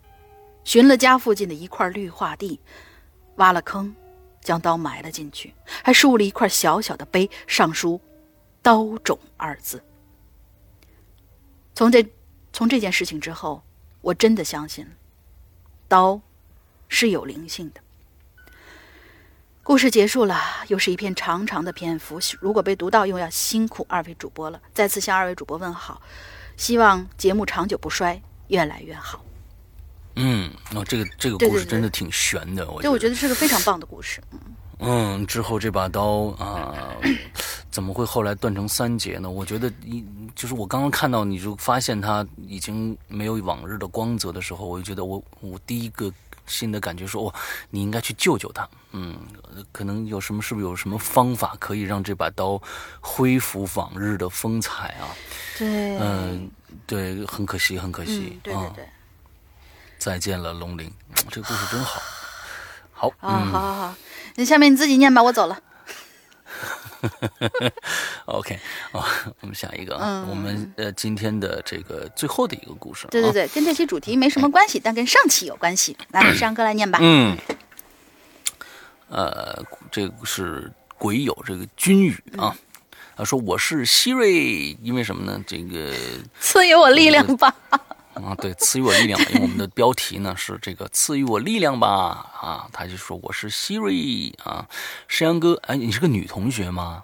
[0.64, 2.60] 寻了家附近的一块绿化地，
[3.36, 3.96] 挖了坑，
[4.42, 5.54] 将刀埋了进去，
[5.84, 8.00] 还竖了一块小小的碑，上书
[8.64, 9.84] “刀冢”二字。
[11.76, 12.06] 从这
[12.52, 13.62] 从这件事情之后，
[14.02, 14.92] 我真的相信了，
[15.88, 16.20] 刀
[16.88, 17.82] 是有灵性的。
[19.62, 24.60] 故事结束了，又是一篇长长的篇幅，如果被读到，又要辛苦二位主播了。
[24.74, 26.02] 再次向二位主播问好。
[26.60, 29.24] 希望节目长久不衰，越来越好。
[30.18, 34.22] 嗯，哦，这个这个故事真的挺悬的，我对，我觉得是个非常棒的故事。
[34.34, 34.40] 嗯
[34.80, 36.76] 嗯，之后这把刀啊，
[37.72, 39.30] 怎么会后来断成三截呢？
[39.30, 40.04] 我觉得一
[40.36, 46.12] 就是我刚刚看到你就发现它已经没有往日的光泽的时候，我就觉得我我第一个。
[46.50, 47.34] 新的感觉说，哦，
[47.70, 48.68] 你应该去救救他。
[48.92, 49.16] 嗯，
[49.72, 50.42] 可能有什么？
[50.42, 52.62] 是不是有什么方法可以让这把刀
[53.00, 55.08] 恢复往日的风采啊？
[55.58, 56.50] 对，嗯，
[56.88, 58.40] 对，很可惜，很可惜。
[58.44, 58.90] 对对对。
[60.00, 60.92] 再见了，龙鳞。
[61.30, 62.02] 这个故事真好。
[62.92, 63.96] 好啊，好好好，
[64.36, 65.58] 那下面你自己念吧，我走了。
[68.26, 68.60] OK，
[68.92, 69.06] 啊，
[69.42, 75.98] 我们下一个啊，我们呃今天的这个最后的一个故事，对对对，跟这期主题没什么关系，但跟上期有关系。
[76.12, 77.00] 来，山哥来念吧。
[77.02, 77.38] 嗯，
[79.10, 82.56] 呃，这个是鬼友这个君宇啊，
[83.16, 85.42] 他说我是希瑞，因为什么呢？
[85.48, 85.94] 这个
[86.40, 87.56] 赐予我力量吧。
[88.24, 92.26] 啊，对，赐予我力量，因为我们的标题呢是这个赐予我力量吧。
[92.42, 94.68] 啊，他就说我是希瑞啊，
[95.08, 97.04] 山羊哥，哎，你是个女同学吗？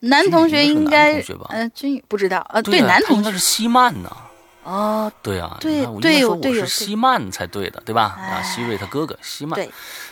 [0.00, 4.16] 男同学应该，嗯，君宇不知道，呃，对，男同学应该是希曼呢。
[4.62, 8.02] 哦，对啊，对对，我是希曼才对的，对吧？
[8.02, 9.58] 啊，希瑞他哥哥希曼，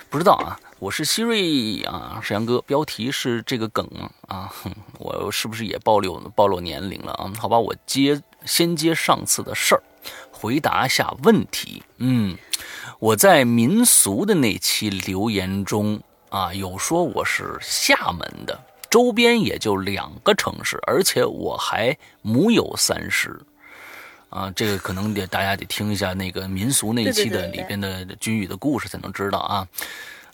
[0.09, 3.87] 不知道啊，我是希瑞啊，沈阳哥，标题是这个梗
[4.27, 4.51] 啊，
[4.99, 7.31] 我是不是也暴露暴露年龄了啊？
[7.39, 8.21] 好吧，我接。
[8.45, 9.83] 先接上次的事儿，
[10.31, 11.83] 回答下问题。
[11.99, 12.37] 嗯，
[12.99, 18.59] 我在民俗的那期留言中啊，有说我是厦门的，
[18.89, 23.41] 周边也就两个城市，而且我还母有三十。
[24.31, 29.67] 啊，这个可能得大家得听一下那个民俗那一期的里边的君宇的故事才能知道啊。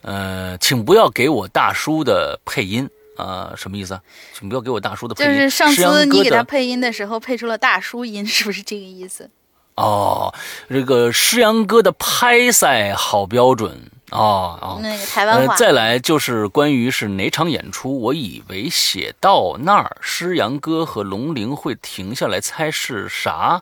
[0.03, 2.91] 呃，请不要给我大叔的配音。
[3.17, 4.01] 啊，什么意思？
[4.33, 5.31] 请不要给我大叔的配音。
[5.31, 9.31] 就是上次你给他配音的时候配出了大叔音， 是不是这个意思？
[9.77, 10.33] 哦，
[10.69, 14.79] 这个诗阳哥的拍赛好标准哦哦。
[14.81, 15.57] 那个台湾话。
[15.57, 23.61] 再来就是关于是哪场演出，我以为写到那儿，诗阳哥和龙玲会停下来猜是啥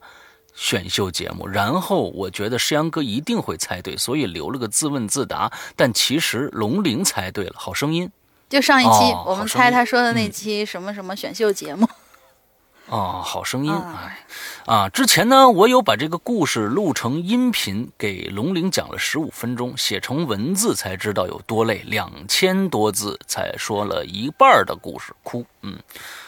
[0.55, 5.51] 选秀节目，然后我觉得诗阳哥一定会猜对，所以留了个自问自答。
[5.77, 8.11] 但其实龙玲猜对了，好声音。
[8.53, 11.89] 就上一期我们猜他说的那期什么什么选秀节目，
[12.87, 14.27] 哦，好声音，哎，
[14.67, 25.79] 啊，之前呢，我有把这个故事录成音频给龙玲讲了十五分钟，写成文字才知道有多累，两千多字才说了一半的故事，哭，嗯，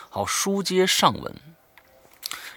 [0.08, 1.34] 好，书接上文，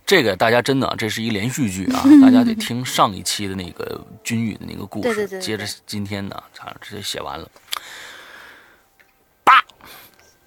[0.06, 7.46] 这个大家真的，这是一连续剧啊，大家得 听上一期的那个君宇的那个故事，接着今天呢，差直接写完了。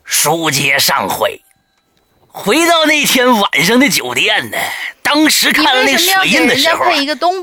[0.05, 1.43] 书接上回，
[2.29, 4.59] 回到那天晚上的酒店呢。
[5.03, 6.85] 当时看到那水印的时候，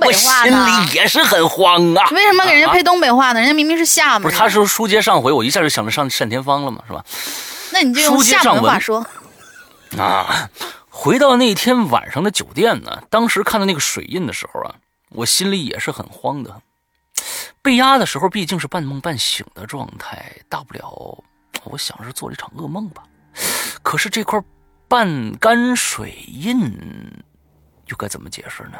[0.01, 2.09] 我心里也是很慌啊。
[2.11, 3.39] 为什么给人家配东北话呢？
[3.39, 4.21] 人家明明是厦门。
[4.21, 7.03] 不是，他说书接上回，我一下就想着上单田芳了嘛，是吧？
[7.71, 9.05] 那你就用厦门话说
[9.97, 10.49] 啊。
[10.89, 14.75] 回到那天晚上的酒店呢，当时看到那个水印的时候啊，
[15.09, 16.61] 我心里也是很慌的。
[17.61, 21.23] 被压的时候毕竟是半梦半醒的状态，大不了
[21.69, 23.03] 我想是做了一场噩梦吧。
[23.83, 24.41] 可是这块
[24.87, 26.71] 半干水印
[27.85, 28.77] 又该怎么解释呢？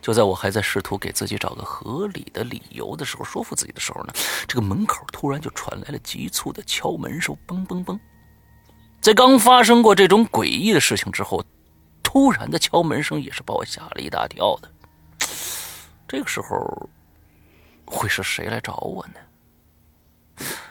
[0.00, 4.12] 就在我还在试图给自己找个合理的理由的时候，说服自己的时候呢，
[4.46, 7.98] 这个门口突然就传来了急促的敲门声，嘣嘣嘣。
[9.00, 11.44] 在刚发生过这种诡异的事情之后，
[12.02, 14.70] 突然的敲门声也是把我吓了一大跳的。
[16.08, 16.88] 这个时候，
[17.84, 19.20] 会是谁来找我呢？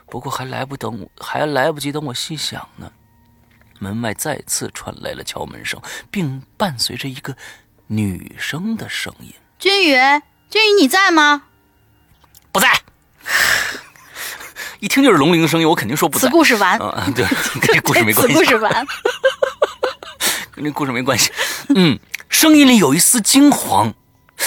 [0.10, 2.92] 不过还来不等，还来不及等我细想呢，
[3.80, 7.36] 门外再次传来了敲门声，并伴随着一个
[7.88, 9.96] 女生的声音：“君宇，
[10.50, 11.44] 君宇，你在吗
[12.52, 12.82] ？”“不在。
[14.80, 16.28] ”一听就是龙鳞的声音，我肯定说不在。
[16.28, 16.78] 此故事完。
[16.80, 17.26] 嗯，对，
[17.60, 18.34] 跟这故事没关系。
[18.34, 18.88] 此故事完，
[20.54, 21.32] 跟这故事没关系。
[21.76, 22.00] 嗯，
[22.30, 23.94] 声音里有一丝惊慌，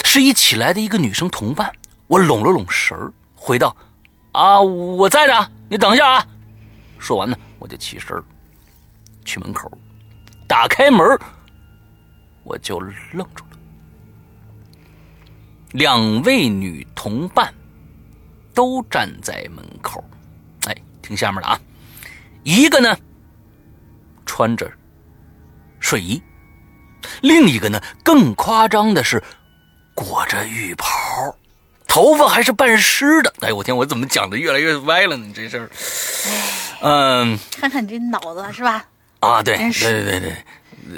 [0.04, 1.72] 是一起来的一个女生同伴。
[2.06, 3.76] 我拢了拢神儿，回道
[4.32, 6.26] ：“啊，我在呢，你等一下啊。”
[6.98, 8.22] 说完呢，我就起身
[9.24, 9.70] 去门口，
[10.46, 11.18] 打开门，
[12.44, 13.58] 我就愣住了。
[15.72, 17.52] 两位女同伴
[18.54, 20.04] 都站在门口。
[20.66, 21.58] 哎听下面的啊，
[22.42, 22.96] 一个呢
[24.26, 24.70] 穿着
[25.80, 26.22] 睡衣，
[27.22, 29.22] 另一个呢更夸张的是
[29.94, 30.88] 裹着浴袍，
[31.90, 33.34] 头发还是半湿的。
[33.40, 35.26] 哎，我天，我怎么讲的越来越歪了呢？
[35.34, 35.70] 这事儿，
[36.80, 38.84] 嗯，看看你这脑子是吧？
[39.18, 40.36] 啊，对，对对对对。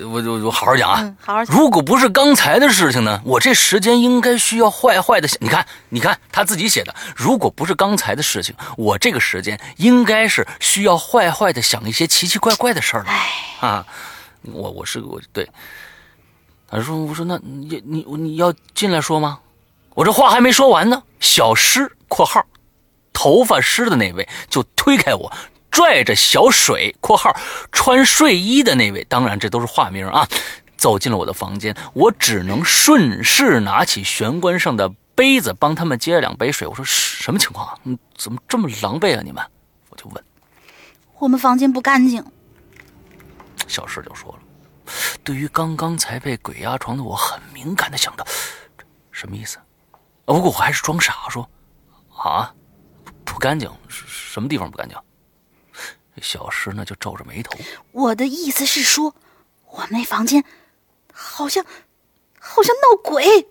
[0.04, 1.14] 我我我好好讲啊！
[1.20, 1.54] 好好讲。
[1.54, 5.36] 如果不是刚才的事情呢，我这时间应该需要坏坏的想。
[5.40, 6.94] 你看，你看他自己写的。
[7.16, 13.12] 如果不是刚才的事情，我这个时间应该是需要坏坏的想一些奇奇怪怪的事儿了。
[13.60, 13.86] 啊，
[14.42, 15.48] 我我是我对。
[16.70, 19.40] 他说：“我说那你你你要进来说吗？”
[19.94, 22.44] 我这话还没说完呢，小诗（括号
[23.12, 25.32] 头发湿的那位）就推开我。
[25.70, 27.34] 拽着小水（括号
[27.70, 30.28] 穿睡衣的那位），当然这都是化名啊，
[30.76, 31.74] 走进了我的房间。
[31.94, 36.68] 我只能顺势拿起玄关上的杯子，帮他们接了两杯水。
[36.68, 37.78] 我说：“什么情况啊？
[38.16, 39.22] 怎么这么狼狈啊？
[39.24, 39.42] 你们？”
[39.88, 40.24] 我就问
[41.20, 42.22] ：“我们房间不干净。”
[43.66, 44.38] 小诗就说了
[45.24, 48.26] ：“对于刚刚才被鬼压床的我，很敏感的想到，
[49.10, 49.56] 什么意思？
[50.36, 51.48] 不过我还是装傻说
[52.16, 52.54] ：‘啊，
[53.24, 53.70] 不干净？
[53.88, 54.96] 什么地方不干净？’”
[56.20, 57.58] 小石呢，就皱着眉头。
[57.90, 59.14] 我的意思是说，
[59.66, 60.44] 我们那房间
[61.12, 61.64] 好像
[62.38, 63.48] 好像闹鬼。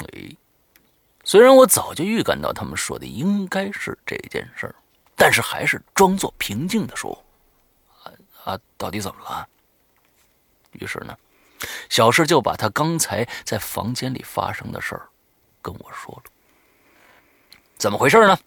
[0.00, 0.36] 哎，
[1.24, 4.74] 虽然我早就预感到他们说的应该是这件事儿，
[5.14, 7.24] 但是还是装作平静的说
[8.02, 8.12] ：“啊
[8.44, 9.48] 啊，到底怎么了？”
[10.72, 11.16] 于是呢，
[11.88, 15.08] 小石就把他刚才在房间里发生的事儿
[15.62, 16.30] 跟我说了。
[17.76, 18.38] 怎么回事呢？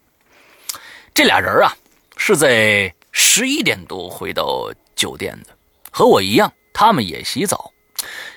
[1.14, 1.76] 这俩人啊。
[2.22, 5.56] 是在十一点多回到酒店的，
[5.90, 7.72] 和我一样，他们也洗澡。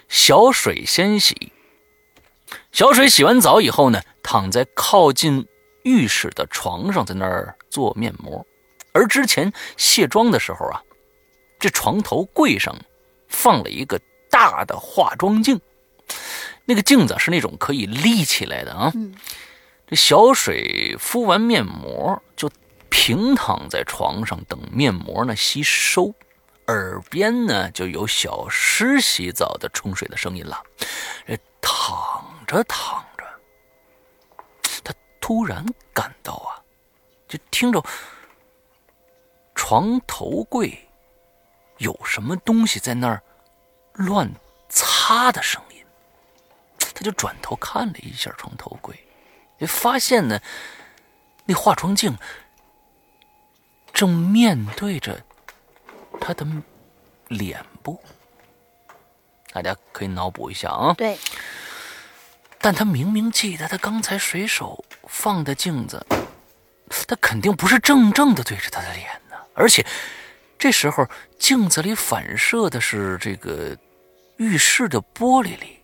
[0.07, 1.51] 小水先洗，
[2.71, 5.45] 小水洗完澡以后呢，躺在靠近
[5.83, 8.47] 浴室的床上，在那儿做面膜。
[8.93, 10.81] 而之前卸妆的时候啊，
[11.59, 12.73] 这床头柜上
[13.27, 13.99] 放了一个
[14.33, 15.61] 大的化妆镜，
[16.65, 18.91] 那个镜子是那种可以立起来的啊。
[19.85, 22.51] 这小水敷完面膜就。
[22.95, 26.13] 平躺在床上等面膜呢吸收，
[26.67, 30.61] 耳边呢就有小诗洗澡的冲水的声音了。
[31.27, 33.25] 这躺着躺着，
[34.83, 36.61] 他突然感到啊，
[37.27, 37.83] 就听着
[39.55, 40.87] 床头柜
[41.79, 43.21] 有什么东西在那儿
[43.93, 44.31] 乱
[44.69, 45.83] 擦的声音。
[46.93, 48.95] 他就转头看了一下床头柜，
[49.59, 50.39] 就发现呢，
[51.45, 52.17] 那化妆镜。
[53.93, 55.23] 正面对着
[56.19, 56.45] 他的
[57.27, 58.01] 脸部，
[59.51, 60.95] 大家可以脑补一下啊。
[60.95, 61.15] 对。
[62.59, 66.03] 但他明明记得他刚才随手放的镜子，
[67.07, 69.35] 他肯定不是正正的对着他的脸呢。
[69.53, 69.85] 而且
[70.63, 71.05] 这时候
[71.37, 73.77] 镜子里反射的是这个
[74.37, 75.77] 浴室的玻璃里。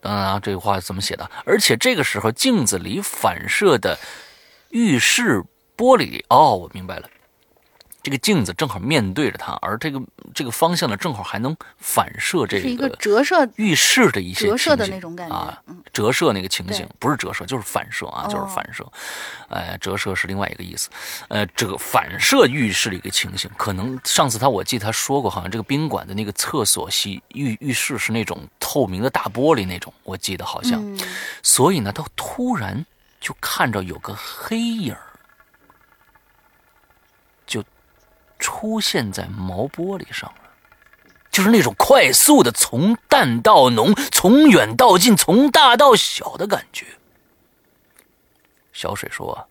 [0.00, 1.30] 当然啊，这句话怎么写的？
[1.44, 3.96] 而且这个时候镜子里反射的
[4.70, 5.44] 浴室。
[5.76, 7.08] 玻璃里哦，我明白了，
[8.02, 10.00] 这个镜子正好面对着他，而这个
[10.34, 18.86] 这个方向呢，正好还能反射这是一个折射浴室的一些折射的那种感觉啊嗯，折射那个情形不是折射，就是反射啊，就是哦反射。
[19.48, 20.88] 呃，折射是另外一个意思。
[21.28, 30.80] 呃，这个反射浴室的一个情形，可能上次他我记得他说过，好像这个宾馆的那个厕所洗浴浴室是那种透明的大玻璃那种，我记得好像。
[30.80, 30.98] 嗯，
[31.42, 32.86] 所以呢，他突然
[33.20, 35.02] 就看着有个黑影儿
[37.46, 37.62] 就
[38.40, 40.50] 出现在毛玻璃上了，
[41.30, 46.86] 就是那种快速的从淡到浓、从远到近、从大到小的感觉。
[48.72, 49.46] 小水说：“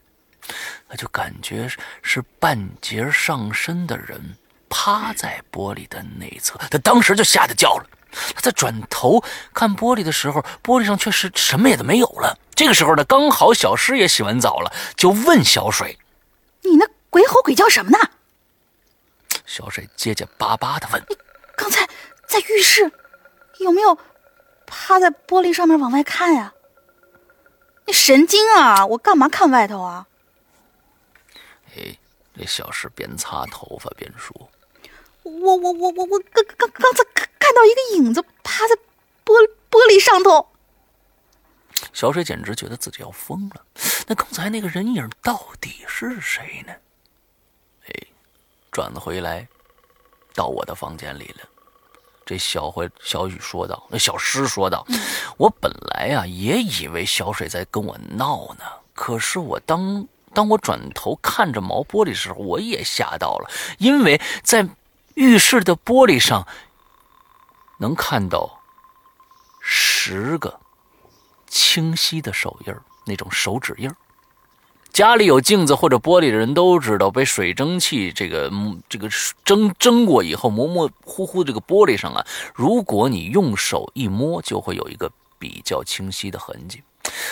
[0.90, 1.70] 他就感觉
[2.02, 4.36] 是半截上身的人
[4.68, 7.86] 趴在玻璃的内侧，他当时就吓得叫了。
[8.34, 9.24] 他在转头
[9.54, 12.36] 看玻璃的时候，玻璃上却是什么也都没有了。
[12.56, 16.00] 这个时候呢，刚好小师也洗完澡了，就问小水。
[16.64, 18.00] 你那鬼吼鬼叫什么呢？
[19.50, 21.04] 小水结结巴巴的问
[21.56, 21.84] 刚才
[22.28, 22.91] 在浴室
[23.58, 23.97] 有没有
[24.68, 26.54] 趴在玻璃上面往外看呀、
[27.88, 28.86] 你神经啊！
[28.86, 30.06] 我干嘛看外头啊
[31.76, 31.97] ？：“哎，
[32.38, 34.52] 这小石边擦头发边说。”
[35.24, 38.76] 我我我我我刚刚刚才看看到一个影子趴在
[39.26, 39.34] 玻
[39.72, 40.47] 玻璃上头。
[41.91, 43.66] 小水简直觉得自己要疯了。
[44.06, 46.74] 那刚才那个人影到底是谁呢？
[48.70, 49.48] 哎，转回来，
[50.34, 51.50] 到我的房间里了。
[52.26, 54.86] 这小回小雨说道：“那小诗说道，
[55.38, 58.64] 我本来啊也以为小水在跟我闹呢，
[58.94, 63.50] 可是我当当我转头看着毛玻璃的时候，我也吓到了，
[63.80, 64.68] 因为在
[65.16, 66.48] 浴室的玻璃上
[67.80, 68.62] 能看到
[69.60, 70.60] 十个
[71.48, 73.96] 清晰的手印儿，那种手指印儿。
[74.92, 78.52] 家里有镜子或者玻璃的人都知道，被水蒸气这个
[78.90, 79.08] 这个
[79.46, 86.84] 蒸蒸过以后，模模糊糊这个玻璃上啊，如果你用手一摸，就会有一个比较清晰的痕迹。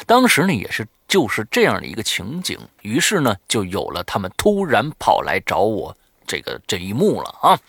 [0.06, 5.96] 当时呢，也是就是这样的一个情景，于是呢，就有了他们突然跑来找我
[6.26, 7.60] 这个这一幕了啊。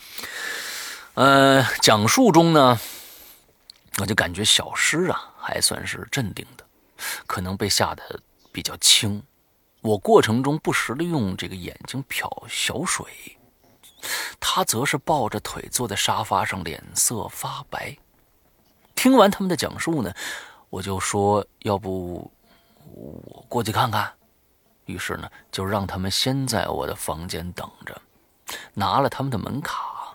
[1.14, 2.78] 呃，讲述中呢，
[3.98, 6.64] 我就感觉小诗啊还算是镇定的，
[7.26, 8.20] 可能被吓得
[8.52, 9.20] 比较轻。
[9.80, 13.06] 我过程中不时的用这个眼睛瞟小水，
[14.40, 17.96] 他则是抱着腿坐在沙发上，脸色发白。
[18.94, 20.12] 听完他们的讲述呢，
[20.68, 22.30] 我就说要不
[22.92, 24.12] 我过去看看。
[24.86, 28.00] 于是呢，就让他们先在我的房间等着，
[28.74, 30.14] 拿了他们的门卡。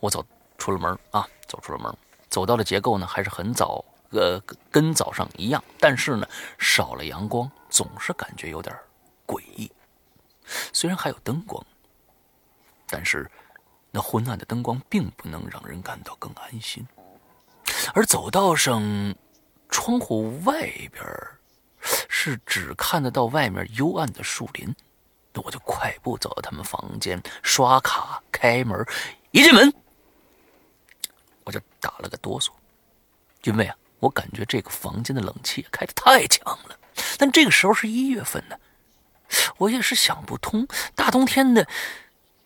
[0.00, 0.24] 我走
[0.58, 1.94] 出了门啊，走出了门，
[2.28, 3.84] 走到了结构呢，还是很早，
[4.14, 4.40] 呃，
[4.70, 8.74] 跟早上一样，但是呢，少了阳光，总是感觉有点
[9.26, 9.70] 诡异。
[10.72, 11.64] 虽然还有灯光，
[12.88, 13.28] 但是
[13.90, 16.86] 那昏暗的灯光并不能让人感到更安心。
[17.92, 18.82] 而走道上，
[19.68, 20.62] 窗户外
[20.92, 21.04] 边
[22.08, 24.74] 是只看得到外面幽暗的树林。
[25.32, 28.86] 那我就快步走到他们房间，刷卡开门，
[29.32, 29.74] 一进门
[31.42, 32.50] 我就打了个哆嗦，
[33.42, 36.78] 因为啊，我感觉这个房间的冷气开得太强了。
[37.18, 38.56] 但这个时候是一月份呢，
[39.56, 41.66] 我也是想不通，大冬天的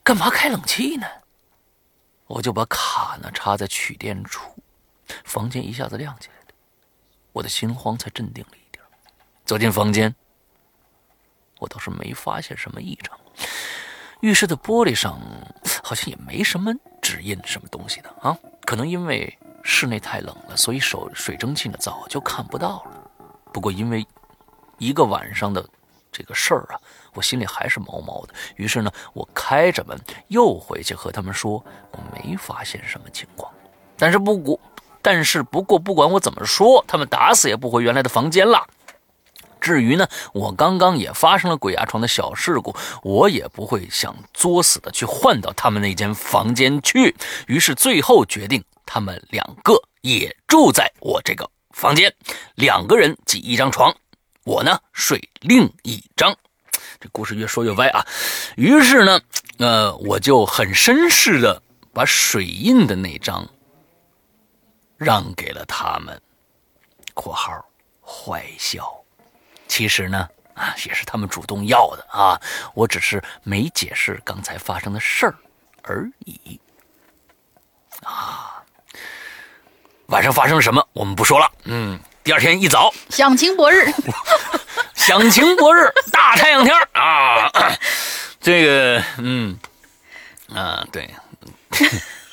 [0.04, 1.06] 干嘛开冷气呢？
[2.28, 4.62] 我就把卡呢插在取电处，
[5.24, 6.54] 房间一下子亮起来了，
[7.32, 8.84] 我的心慌才镇定了一点。
[9.44, 10.14] 走进房间，
[11.58, 13.18] 我倒是没发现什么异常。
[14.20, 15.20] 浴室的玻璃上
[15.82, 19.38] 好像也没什么指印什么东西的啊，可能因为
[19.70, 23.10] 室内太冷了，所以手水蒸气呢早就看不到了。
[23.52, 24.04] 不过因为
[24.78, 25.62] 一个晚上的
[26.10, 26.80] 这个事儿啊，
[27.12, 28.32] 我心里还是毛毛的。
[28.56, 29.94] 于是呢，我开着门
[30.28, 31.62] 又回去和他们说，
[31.92, 33.52] 我没发现什么情况。
[33.98, 34.58] 但是不过，
[35.02, 38.66] 但是不过，不管我怎么说，他们打死也不回原来的房间了。
[39.60, 47.14] 至于呢，我刚刚也发生了鬼压床的小事故，我也不会想作死的去换到他们那间房间去。
[47.46, 52.10] 于是最后决定，他们两个也住在我这个房间，
[52.54, 53.94] 两个人挤一张床，
[54.44, 56.34] 我呢睡另一张。
[56.98, 58.06] 这故事越说越歪啊。
[58.56, 59.20] 于是呢，
[59.58, 61.62] 呃，我就很绅士的
[61.92, 63.46] 把水印的那张
[64.96, 66.18] 让给了他们
[67.12, 67.52] （括号
[68.00, 69.04] 坏笑）。
[69.68, 72.40] 其实呢，啊，也是他们主动要的啊，
[72.74, 75.36] 我只是没解释刚才发生的事儿
[75.82, 76.58] 而已。
[78.04, 78.47] 啊，
[80.08, 81.50] 晚上发生了什么，我们不说了。
[81.64, 83.92] 嗯，第二天一早，响晴博日，
[84.96, 87.52] 响晴博日，大太阳天儿啊，
[88.40, 89.54] 这个，嗯，
[90.54, 91.10] 啊，对，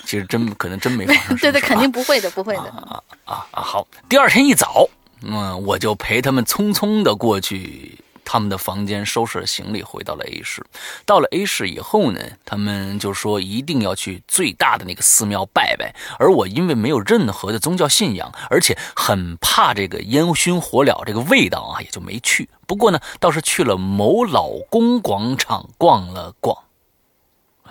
[0.05, 1.35] 其实真可能真没发生。
[1.37, 2.61] 对对，肯定不会的，不会的。
[2.61, 3.61] 啊啊啊！
[3.61, 4.87] 好，第二天一早，
[5.21, 7.99] 嗯，我就陪他们匆匆的过去。
[8.25, 10.65] 他们的房间收拾了行李，回到了 A 市。
[11.05, 15.95] 到了 A 市以后呢，他们就说一定要去最大的那个寺庙拜拜。
[16.19, 22.49] 而我因为没有任何的宗教信仰，而且很怕这个烟熏火燎这个味道啊，也就没去。
[22.67, 26.57] 不过呢，倒是去了某老公广场逛了逛。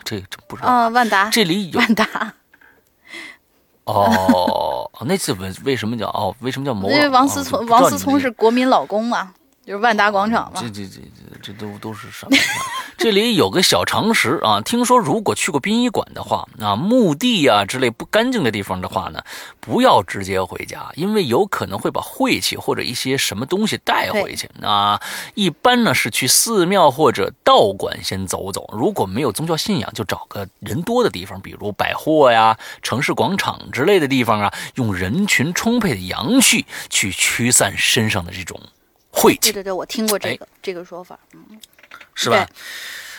[0.04, 2.34] 这这不知道啊，万达这里有万达。
[3.84, 6.34] 哦，那次为为什么叫哦？
[6.40, 6.88] 为什么叫某？
[6.90, 9.34] 因为王思聪，王思聪是国民老公嘛。
[9.64, 11.00] 就是万达广场嘛，这这这
[11.40, 12.36] 这这都都是什么？
[12.98, 19.24] 这里有个小常识啊，听说如果去过殡仪馆的话，啊墓地啊之类不干净的地方的话呢，
[19.60, 24.50] 不要直接回家，因为有可能会把晦气或者一些什么东西带回去。
[24.60, 25.00] 啊，
[25.34, 38.60] 一般呢是去寺庙或者道馆先走走，如果没有宗教信仰，就找个人多的地方，比如百货呀、城市广场之类的地方啊，用人群充沛的阳气去驱散身上的这种。
[39.14, 41.60] 晦气，对对对，我听过这个这个说法，嗯，
[42.14, 42.46] 是吧？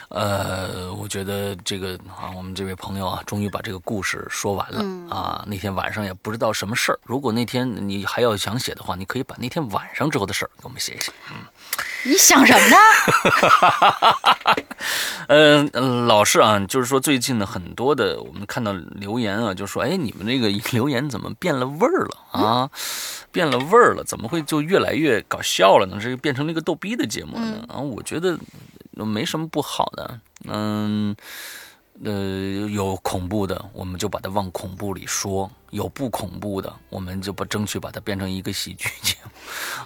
[0.09, 5.43] 呃，我觉得这个啊，我们这位朋友啊，终于把这个故事说完了啊。
[5.47, 11.11] 那天晚上也不知道什么事儿，如果那天你还要想写的话，你可以把那天晚上之后的事儿给我们写一写。
[11.31, 11.35] 嗯，
[12.05, 12.75] 你想什么呢？
[15.27, 15.69] 嗯，
[16.07, 22.69] 老师啊，就是说最近呢，很多的我们看到留言啊，就说哎，你们那个留言怎么变了味儿了啊？
[23.31, 25.99] 变了味儿了，怎么会就越来越搞笑了呢？
[26.01, 27.65] 这变成了一个逗逼的节目呢？
[27.67, 28.37] 啊，我觉得
[29.03, 30.19] 没什么不好的。
[30.45, 31.15] 嗯，
[32.03, 39.31] 呃，有恐怖的，我们就把它往恐怖里说；有不恐怖的，我们就把争取把它变成一个喜剧节目。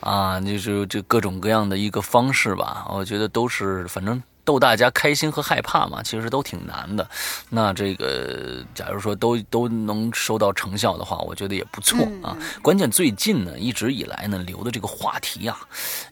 [0.01, 4.21] 啊，就是这各种各样的一个方式吧，我觉得都是反正。
[4.45, 7.07] 逗大家开心和害怕嘛，其实都挺难的。
[7.49, 12.35] 那这个，假如说都都能收到成效的话，我觉得也不错啊。
[12.59, 15.55] 关键最近呢，一直以来呢，留的这个话题啊，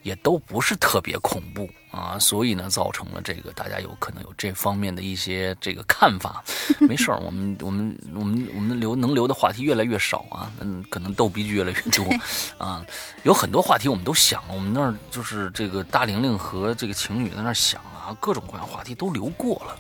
[0.04, 1.68] 也都不是特别恐怖。
[1.98, 6.44] 啊，所以呢，造成了这个大家有可能有这方面的一些这个看法。
[6.80, 12.06] 没事儿，我们我们我们我们留能留的话题越来越少啊，嗯，可能逗逼剧越来越多
[12.64, 12.86] 啊。
[13.24, 19.80] 有很多话题我们都想了，我们那儿就是这个大玲玲和这个晴雨在那儿想啊，各种各样话题都留过了。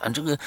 [0.00, 0.38] 啊，这个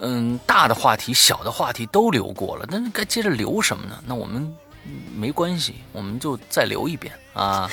[0.00, 4.02] 嗯，大的话题、小的话题都留过了，那该接着留什么呢？
[4.06, 4.50] 那我们
[5.14, 7.68] 没关系，我们就再留一遍啊。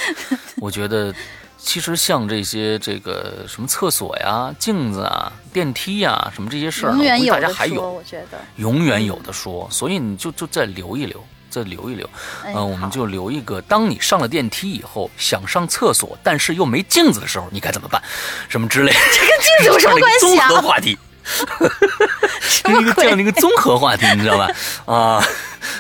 [0.58, 1.16] 我觉得。
[1.64, 9.68] 其实像这些这个什么厕所呀、镜子啊、电梯呀什么这些事儿，永远有的说，我觉得永远有的说。
[9.72, 12.10] 所以你就就再留一留，再留一留。
[12.46, 18.02] 嗯，我们就留一个：当你上了电梯以后，想上厕所，但是又没镜子的时候，你该怎么办？
[18.50, 18.92] 什么之类？
[18.92, 20.48] 这跟镜子有什么 关系啊？
[20.50, 20.98] 综合话题，
[22.82, 24.50] 一个这样的一个综合话题，你知道吧？
[24.86, 25.24] 啊。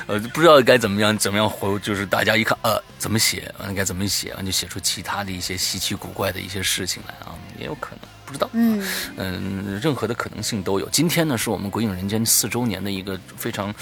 [0.05, 8.87] 呃，不知道该怎么样，怎么样回，就是大家一看，呃，怎么写，完了该怎么写，完就写出其他的一些稀奇古怪的一些事情来啊，也有可能，不知道，嗯
[9.17, 10.87] 嗯，任何的可能性都有。
[10.89, 13.73] 今天呢，是我们《鬼影人间》四周年的一个非常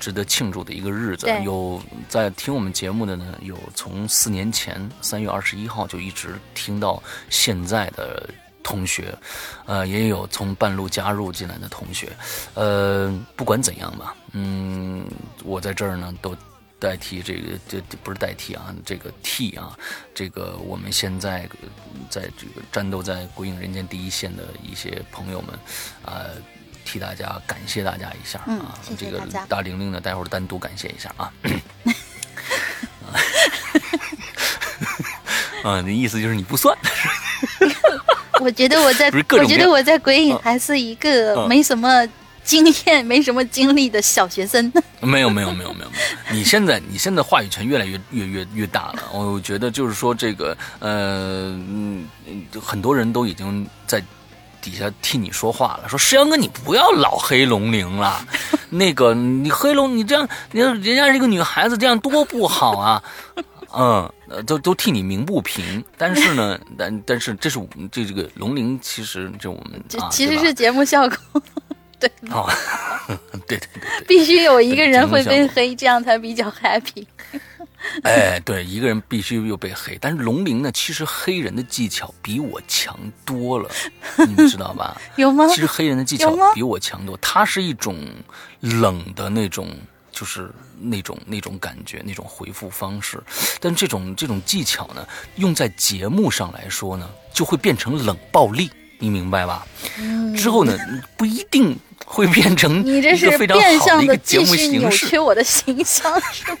[0.00, 1.26] 值得庆祝的一个日子。
[1.42, 8.28] 有在听我们节目的呢，有从四年前三月二十一号就一直听到现在的。
[8.64, 9.16] 同学，
[9.66, 12.10] 呃，也有从半路加入进来的同学，
[12.54, 15.06] 呃，不管怎样吧，嗯，
[15.44, 16.36] 我在这儿呢，都
[16.80, 19.78] 代替这个，这不是代替啊，这个替啊，
[20.14, 21.48] 这个我们现在
[22.08, 25.56] 在这个战斗在鬼影人间第一线的一些朋友们，
[26.06, 26.30] 呃，
[26.84, 31.32] 替大家感谢大家一下啊，这个大玲玲呢，待会儿单独感谢一下啊。
[35.62, 36.76] 啊，那意思就是你不算。
[38.44, 42.06] 我觉得我在，我觉得我在鬼影还是一个没什么
[42.44, 44.70] 经验、没什么经历的小学生。
[45.00, 46.34] 没有，没有，没有，没有，没有。
[46.34, 49.02] 你现在，你现在话语权越来越越越越大了。
[49.14, 52.06] 我觉得就是说，这个呃，嗯，
[52.60, 54.02] 很多人都已经在
[54.60, 58.26] 底下替你说话了，说石阳哥，你不要老黑龙陵了。
[58.68, 63.02] 那个，你黑龙，你这样，你人家是一个女孩子，这样多不好啊。
[63.76, 71.42] 嗯，都都替你鸣不平，但是呢， 但但是这是我们这这个龙鳞，其实这我们这其实是节目效果，
[71.98, 72.48] 对，哦，
[73.48, 77.04] 对对对，必须有一个人会被黑，这样才比较 happy。
[78.02, 83.68] 哎，对，一个人必须又被黑，但是龙鳞呢，其实黑人的技巧比我强多了，
[84.26, 84.98] 你们知道吧？
[85.16, 85.46] 有吗？
[85.48, 87.96] 其实黑人的技巧比我强多，他是一种
[88.60, 89.68] 冷的那种。
[90.14, 93.20] 就是那种那种感觉，那种回复方式，
[93.60, 98.70] 但这种这种技巧呢，用在节目上来说呢，就会变成冷暴力。
[98.98, 99.66] 你明白吧？
[99.98, 100.78] 嗯之后呢，
[101.16, 101.76] 不一定
[102.06, 105.18] 会变成你这是一个非常变好的一个节相的继目形续扭曲式。
[105.18, 106.58] 我的形象，是吗？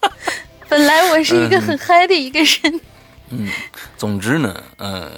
[0.68, 2.80] 本来我是一个很嗨的一个人，
[3.96, 5.10] 总之呢，呃，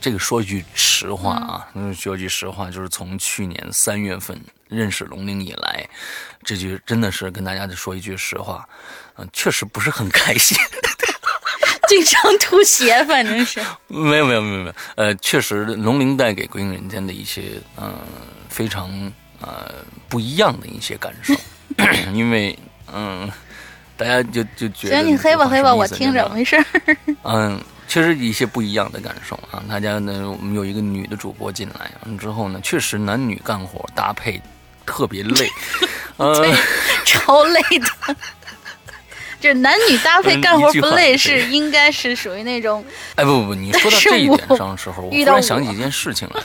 [0.00, 5.88] 这个说句实话啊，嗯，说句实话，就是从去年三月份认识龙鳞以来，
[6.42, 8.68] 这句真的是跟大家说一句实话，
[9.16, 10.56] 嗯、确实不是很开心。
[11.88, 13.60] 经常吐血，反正是。
[13.88, 17.92] 没有没有没有没有，呃，确实龙鳞带给鬼影人间的一些呃
[18.48, 18.88] 非常
[19.40, 19.74] 呃
[20.08, 21.34] 不一样的一些感受，
[22.14, 22.56] 因为
[22.92, 23.28] 嗯、
[24.00, 26.64] 大家就就觉得行，你黑吧黑吧，我听着，没事儿。
[27.24, 29.62] 嗯，确实一些不一样的感受啊。
[29.68, 34.40] 大家呢，我们有一个女的主播进来，完之后呢，确实男女干活搭配
[34.86, 35.50] 特别累，
[36.16, 36.54] 呃，对，
[37.04, 38.16] 超累的。
[39.38, 42.82] 就是男女搭配嗯干活不累，是应该是属于那种
[43.16, 46.40] 哎不不不，你说到这一点上的时候，我遇到忽然想起一件事情来。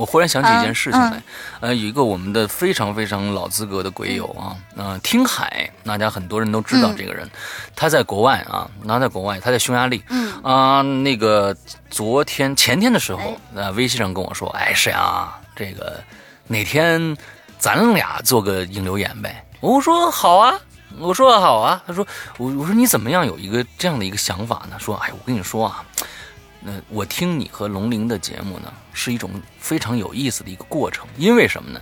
[0.00, 1.22] 我忽然想起一件事情嗯来，
[1.60, 7.28] 呃，有一个我们的非常非常老资格的鬼友啊，呃，听海，大家很多人都知道嗯这个人，
[7.76, 11.54] 他在国外啊，他在国外，他在匈牙利，嗯啊、那个
[11.90, 16.02] 昨天前天的时候那，呃，微信上跟我说，哎，沈阳啊，这个
[16.46, 17.14] 哪天
[17.58, 19.44] 咱俩做个影留言呗？
[19.60, 20.54] 我说好啊，
[20.98, 21.82] 我说好啊。
[21.86, 22.06] 他说
[22.38, 24.76] 我我说你怎么样有一个这样的一个想法呢？
[24.78, 25.84] 说哎，我跟你说啊，
[26.60, 31.06] 那我听你和龙玲的节目呢，是一种非常有意思的一个过程。
[31.16, 31.80] 因为什么呢？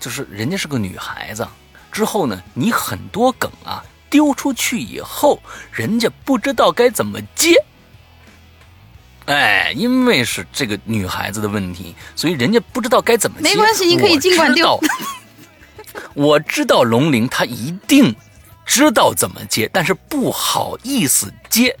[0.00, 1.46] 就是人家是个女孩子，
[1.90, 5.40] 之后呢，你很多梗啊丢出去以后，
[5.72, 7.54] 人家不知道该怎么接。
[9.26, 13.42] 哎，因为是这个女孩子的问题，所以人家不知道该怎么接。
[13.42, 16.02] 没关系你可以尽管丢我知道。
[16.14, 18.14] 我知道龙玲她一定
[18.68, 21.74] 知道怎么接，但是不好意思接。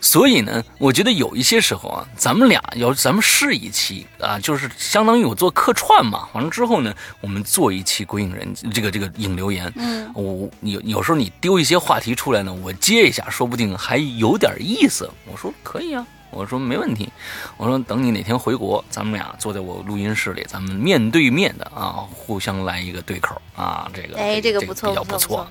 [0.00, 6.28] 所以呢，我觉得有一些时候啊，咱们俩要咱们试一期啊，就是相当于我做客串嘛。
[6.34, 9.72] 完了之后呢，我们做一期鬼影人这个这个影留言。
[9.76, 15.08] 嗯，我有有时候你丢一些话题出来呢，我接一下，说不定还有点意思。
[15.24, 16.04] 我说可以啊，
[16.34, 17.08] 我说没问题。
[17.56, 25.46] 我说等你哪天回国，咱们俩坐在我录音室里，咱们面对面的啊，互相来一个对口啊，这个哎，这个不错，比较不错。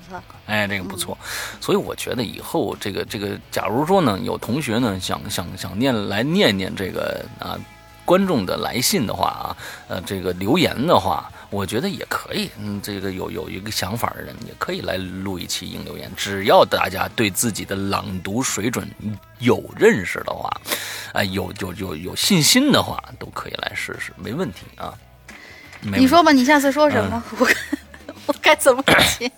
[0.46, 1.16] 哎，这个不错，
[1.60, 7.58] 所以我觉得以后这个这个，假如说呢，有同学呢想想想念来念念这个啊
[8.04, 9.56] 观众的来信的话啊，
[9.88, 12.50] 呃，这个留言的话，我觉得也可以。
[12.58, 18.88] 嗯，这个有有一个想法的人也可以来录一期应留言，只要大家对自己的朗读水准
[19.38, 20.50] 有认识的话，
[21.12, 24.92] 哎、有有有有信心的话，都可以来试试，没问题啊。
[25.80, 27.22] 题你说吧，你下次说什么？
[27.30, 27.48] 嗯我
[28.26, 28.82] 我该怎么
[29.18, 29.30] 接？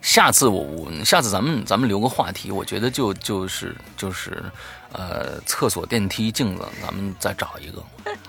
[0.00, 4.40] 下次我我下次咱们咱们留个话题，我觉得就就是就是，
[4.92, 7.80] 呃，厕所、电梯、镜子，咱们再找一个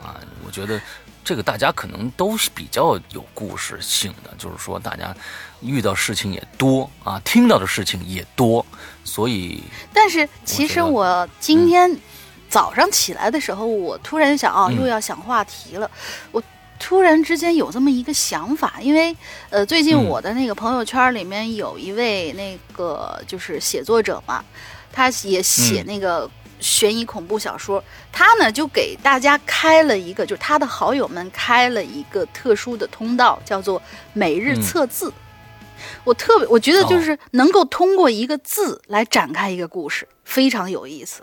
[0.01, 0.19] 啊。
[0.43, 0.81] 我觉得
[1.27, 5.13] 这个大家可能都是比较有故事性的，就是说大家
[5.59, 8.65] 遇到事情也多啊，听到的事情也多，
[9.03, 9.61] 所以
[9.93, 11.93] 但是其实我今天
[12.47, 15.91] 早上起来的时候，我突然想啊，嗯又要想话题了。
[16.31, 16.41] 我
[16.79, 19.13] 突然之间有这么一个想法，因为
[19.49, 24.41] 呃，最近嗯我的那个朋友圈里面有一位那个就是写作者嘛，
[24.93, 26.31] 他也写嗯那个。
[26.59, 33.81] 悬疑恐怖小说，他呢就给大家开了一个，就是他的好友们开了一个特殊的通道，叫做
[34.13, 35.11] 每日嗯测字。
[36.03, 41.21] 我特别，我觉得就哦是能够通过一个字来展开一个故事，非常有意思。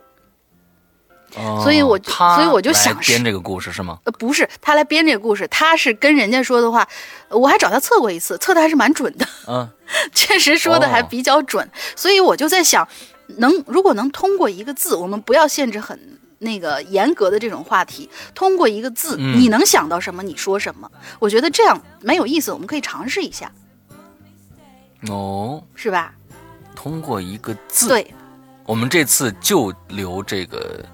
[1.64, 3.98] 所以我就所以我就想编这个故事是吗？
[4.04, 6.86] 呃，不是他来编这个故事，他是跟人家说的话，
[7.28, 9.68] 我还找他测过一次，测的还是蛮准的，嗯，
[10.14, 11.68] 确实说的还哦比较准。
[11.96, 12.86] 所以我就在想，
[13.26, 19.38] 能如果能通过一个字，我们不要限制很那个严格的这种话题，通过一个字，嗯。
[19.38, 23.50] 你能想到什么，你说什么，我觉得这样蛮有意思，我们可以尝试一下，
[25.08, 26.14] 哦，是吧？
[26.74, 28.12] 通过一个字，对，
[28.66, 30.84] 我们这次就留这个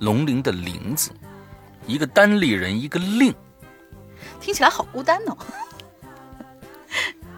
[0.00, 1.10] 龙鳞的鳞字，
[1.86, 3.34] 一个单立人，一个令。
[4.40, 5.36] 听起来好孤单哦，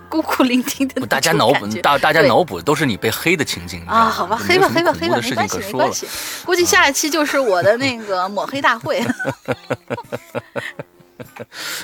[0.09, 5.59] 孤苦伶仃的大家脑补，大大家脑补都是你被黑的情景啊，好吧，黑吧，黑吧，黑吧，没关系。
[5.59, 6.07] 没关系。
[6.45, 9.05] 估计下一期就是我的那个抹黑大会。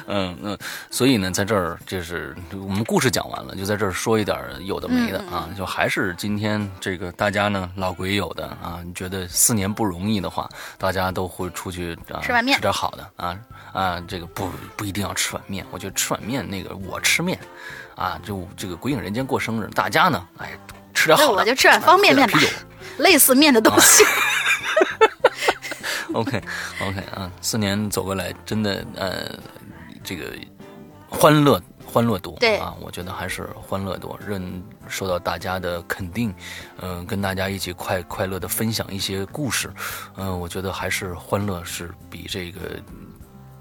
[0.06, 0.58] 嗯嗯，
[0.90, 10.48] 所以呢，在这儿就是我们故事讲完了，就在这儿说一点有的没的嗯啊，就还是今天这个大家呢老鬼友的啊，你觉得四年不容易的话，
[10.78, 13.36] 大家都会出去啊吃碗面吃点好的啊
[13.72, 17.36] 啊，这个不不一定要吃碗面，我觉得吃碗面那个我吃面
[17.96, 20.50] 啊，就这个鬼影人间过生日，大家呢哎
[20.92, 22.62] 吃点好的，我就吃点方便面吧喝点啤酒。
[22.98, 24.04] 类似面的东西。
[26.12, 26.42] OK
[26.80, 29.36] OK 啊，四年走过来，真的呃，
[30.04, 30.26] 这个
[31.08, 36.32] 欢乐欢乐多，对啊，我觉得还是欢乐多，认受到大家的肯定，
[36.80, 39.72] 嗯、跟大家一起快快乐的分享一些故事，
[40.16, 42.60] 嗯、我觉得还是欢乐是比这个。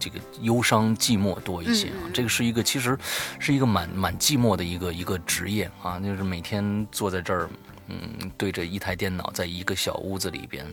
[0.03, 2.97] 这个忧伤寂寞多一些啊，这个是一个其实
[3.39, 7.49] 是一个蛮蛮寂寞的一个一个职业啊，就是每天坐在这儿，
[7.87, 10.65] 嗯，对着一台电脑，在一个小屋子里边，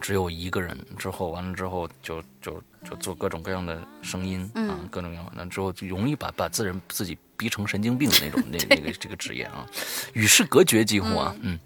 [0.00, 9.66] 只有一个人，之后完了之后就就就做各种各样的声音啊，各种各样的，那之后就容易把把自人自己逼成神经病的那种那 那个这个职业啊，
[10.12, 11.54] 与世隔绝几乎啊，嗯。
[11.54, 11.58] 嗯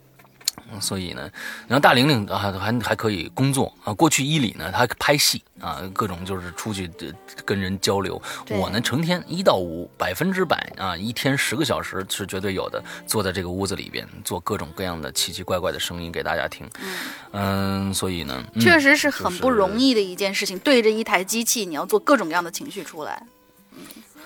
[0.79, 1.23] 所以呢，
[1.67, 3.93] 然后大玲玲啊还还可以工作啊。
[3.95, 7.07] 过去伊里呢，她拍戏啊，各种就是出去呃
[7.45, 8.21] 跟人交流。
[8.51, 16.69] 我呢，成天一到五百分之百啊，一天十个小时是绝对有的，坐在这个屋子里边做各种各样的奇奇怪怪的声音给大家听。
[17.33, 23.27] 嗯，所以呢，嗯确实是很不容易的一件事情，对着一台机器，你要做各种各样的情绪出来。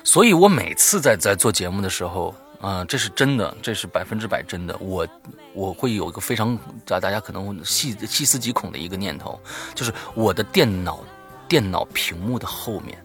[0.02, 2.34] 所以我每次在在做节目的时候，
[2.64, 4.74] 啊、这是真的，这是百分之百真的。
[4.78, 5.06] 我
[5.52, 9.38] 我会有一个非常大大家可能会细细思极恐的一个念头，
[9.74, 11.04] 就是我的电脑
[11.46, 12.96] 电脑屏幕的后面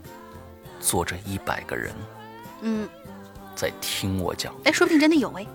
[0.80, 1.94] 坐着一百个人
[2.62, 2.88] 嗯，
[3.54, 4.56] 在听我讲。
[4.64, 5.46] 哎，说不定真的有哎。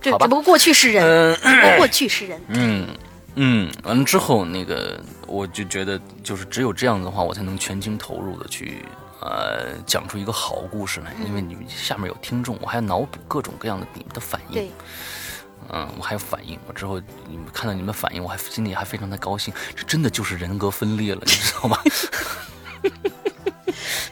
[0.00, 1.36] 这只不过过去是人，
[1.76, 2.40] 过去是人。
[2.48, 2.86] 嗯
[3.34, 8.84] 嗯，完了之后，那个我就觉得，就是只有这样的话，我才能全情投入的去
[9.22, 14.54] 呃讲出一个好故事来，因为你们下面有听众，我还要脑补各种各样的你们的反应。
[14.54, 14.70] 对，
[15.70, 21.78] 嗯，我还有反应，我之后你们看到你们反应，我还心里还非常的高兴，这真的就是人格分裂了，你知道吗？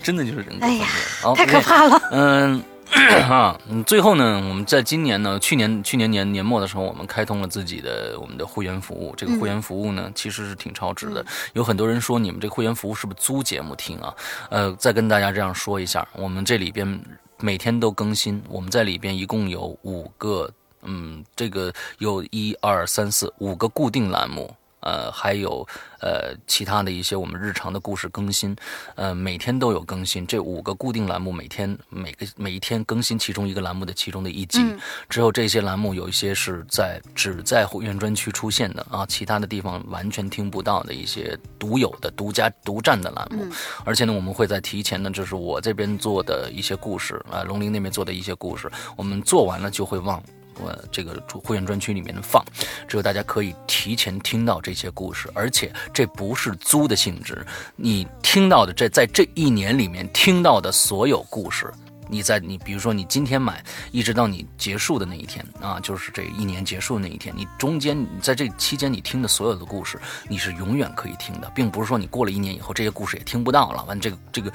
[0.02, 0.86] 真的就是人格分裂了，哎呀
[1.20, 2.00] 好太可怕了。
[2.12, 2.62] 嗯。
[3.30, 9.14] 啊，嗯，最后呢，我们在今年呢，去年去年年年末的时候，我们开通了自己的我们的会员服务。
[9.16, 11.24] 这个会员服务呢，其实是挺超值的。
[11.52, 14.14] 有很多人说你们这个会员服务是不是租节目听啊？
[14.50, 17.00] 呃，再跟大家这样说一下，我们这里边
[17.38, 20.50] 每天都更新，我们在里边一共有五个，
[20.82, 24.54] 嗯，这个有一二三四五个固定栏目。
[24.80, 25.66] 呃，还有
[26.00, 28.54] 呃其他的一些我们日常的故事更新，
[28.94, 30.26] 呃每天都有更新。
[30.26, 34.60] 这五个固定栏目每天每个每一天更新其中一个栏目的其中的一集。
[34.62, 34.78] 嗯
[35.08, 43.46] 之后这些栏目有一些是在只在会员专区出现的啊，其他的地方完全听不到的一些独有的、独家、独占的栏目。
[43.84, 50.22] 而且呢，我们会在提前呢，就是我这边做的一些故事啊，龙鳞那边做的一些故事，我们做完了就会往
[50.58, 52.44] 我这个会员专区里面的放，
[52.88, 57.46] 只有大家可以提前听到这些故事，而且这不是租的性质，
[57.76, 61.72] 你听到的这在这一年里面听到的所有故事。
[62.10, 63.62] 你在你比如说你今天买，
[63.92, 74.52] 一直到你结束的那一天啊，就是这一年结束的那一天，你中间你在这期间你听的所有的故事，你是永远可以听的，并不是说你过了一年以后这些故事也听不到了，完这个这个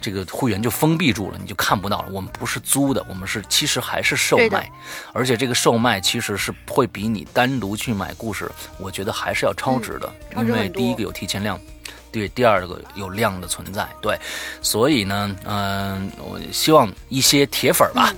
[0.00, 2.08] 这个会员就封闭住了，你就看不到了。
[2.10, 4.70] 我们不是租的，我们是其实还是售卖，
[5.12, 11.58] 而且这个售卖其实是会比你单独去买故事，我觉得还是要超值的，因为第一个有提前量。
[12.16, 14.18] 对，第二个有量的存在，对，
[14.62, 18.10] 所以呢，嗯、我希望一些铁粉吧，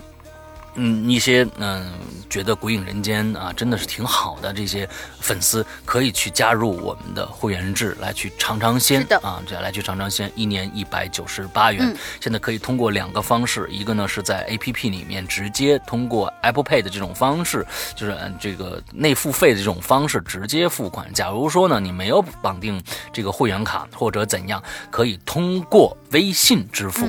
[0.78, 1.92] 一些嗯、
[2.30, 4.88] 觉得《鬼影人间》啊真的是挺好的这些
[5.20, 11.84] 粉丝，可以去加入我们的会员制，来去尝尝鲜啊，这样来去尝尝鲜，一年一百九十八元。
[11.84, 21.12] 嗯现在可以通过两个方式，一个呢是在 APP 里面直接通过 Apple Pay 的这种方式，就是按这个内付费的这种方式直接付款。
[21.12, 22.82] 假如说呢你没有绑定
[23.12, 27.08] 这个会员卡或者怎样，可以通过微信支付。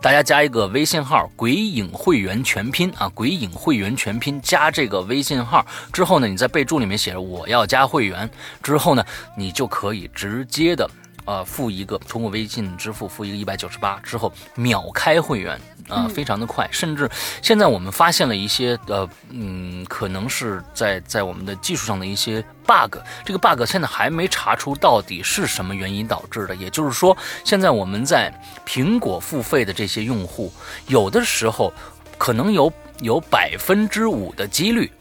[0.00, 5.66] 大家加一个微信号“鬼影会员全拼”啊，“鬼影会员全拼”加这个微信号。
[5.92, 8.28] 之后呢，你在备注里面写着“我要加会员”，
[8.62, 9.04] 之后呢，
[9.36, 10.88] 你就可以直接的
[11.28, 15.60] 呃付一个通过微信支付付一个一百九十八之后秒开会员。
[15.88, 17.08] 啊、非常的快，甚至
[17.40, 26.54] 现在我们发现了一些呃，嗯，可能是在在我们的技术上的一些 bug，这个 bug 现在还没查出到底是什么原因导致的。
[26.54, 28.30] 也就是说，现在我们在
[28.66, 30.52] 苹果付费的这些用户，
[30.88, 31.72] 有的时候
[32.18, 34.92] 可能有有百分之五的几率。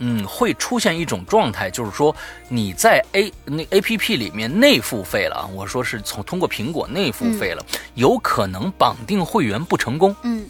[0.00, 2.14] 嗯，会出现一种状态，就是说
[2.48, 7.64] 你在 A 那 A P P 里面内付费了啊，我说是从通过苹果内付费了，
[7.94, 10.16] 有可能绑定会员不成功。
[10.22, 10.48] 嗯，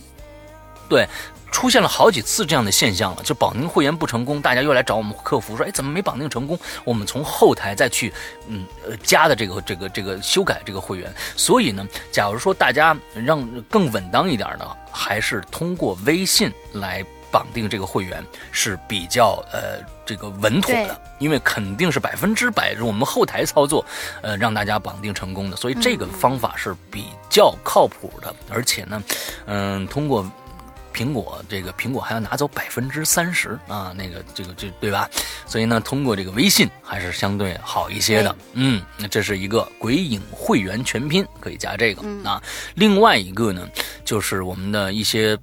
[0.89, 1.07] 对，
[1.51, 6.57] 出现了好几次这样的现象了，就绑定会员不成功，大家又来找我们客服说，哎，怎么没绑定成功？
[6.85, 8.13] 我们从后台再去，
[8.47, 11.13] 嗯，呃，加的这个这个这个修改这个会员。
[11.37, 23.85] 所以呢，假如说大家让更稳当一点呢，还是通过微信来绑定这个会员是比较呃这个稳妥的，因为肯定是百分之百是我们后台操作，
[24.23, 29.03] 呃让大家绑定成功的，所以这个方法是比较靠谱的，而且呢，
[29.47, 30.31] 嗯、通过。
[30.93, 35.09] 苹果这个苹果还要拿走百分之三十啊，那个这个这对吧？
[35.47, 38.37] 所以呢，通过这个微信还是相对好一些的。
[38.55, 42.43] 嗯，那这是一个鬼影会员全拼，可以加这个、啊。
[42.75, 43.69] 另外一个呢，
[44.05, 45.39] 就是我们的一些。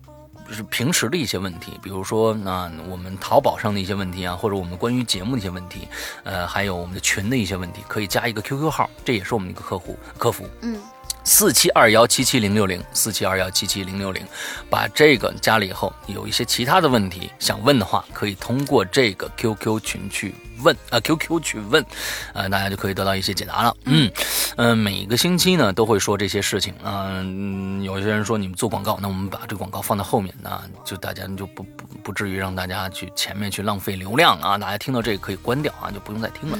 [0.48, 5.88] 就是平时的一些问题，比如说那我们淘宝上的一些问题啊，或者我们关于节目的一些问题，
[6.24, 10.48] 呃，还有我们的群的一些问题，可以加一个 QQ 号，这也是我们的一个客户客服。
[10.62, 10.80] 嗯，
[11.28, 14.26] 四七二幺七七零六零，四七二幺七七零六零，
[14.70, 20.34] 把这个加了以后，有一些其他的问题想问的话，可以通过这个 QQ 群去
[20.64, 21.86] 问啊、q q 去问，
[22.32, 23.76] 呃，大家就可以得到一些解答了。
[23.84, 24.10] 嗯，
[24.56, 36.58] 呃，每个星期呢都会说这些事情啊、嗯，有些人说你们做广告，那我们把这个广告放到后面，那就大家就不不不至于让大家去前面去浪费流量啊，大家听到这个可以关掉啊，就不用再听了。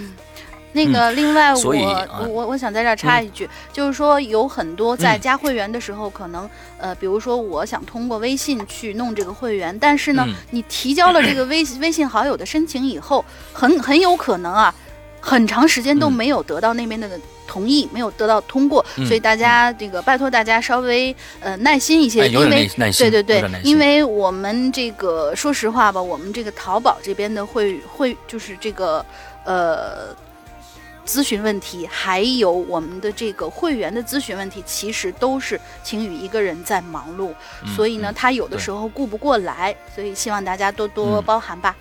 [0.74, 13.24] 那个，另外我、我啊我我想在这儿插一句，就是说有很多在加会员的时候，可能呃，比如说我想通过微信去弄这个会员，但是呢，嗯你提交了这个 微微信好友的申请以后，
[13.54, 14.74] 很很有可能啊，
[15.20, 17.10] 很长时间都嗯没有得到那边的
[17.48, 29.04] 同意，没有得到通过，嗯所以大家这个拜托大家稍微呃耐心一些，哎因为对对对因为我们这个说实话吧，我们这个淘宝这边的会会就是这个
[29.44, 30.16] 呃
[31.08, 41.74] 咨询问题，还有我们的这个会员的咨询问题，其实都是晴雨一个人在忙碌，嗯所以呢，嗯他有的时候顾不过来，所以希望大家多多嗯包涵吧。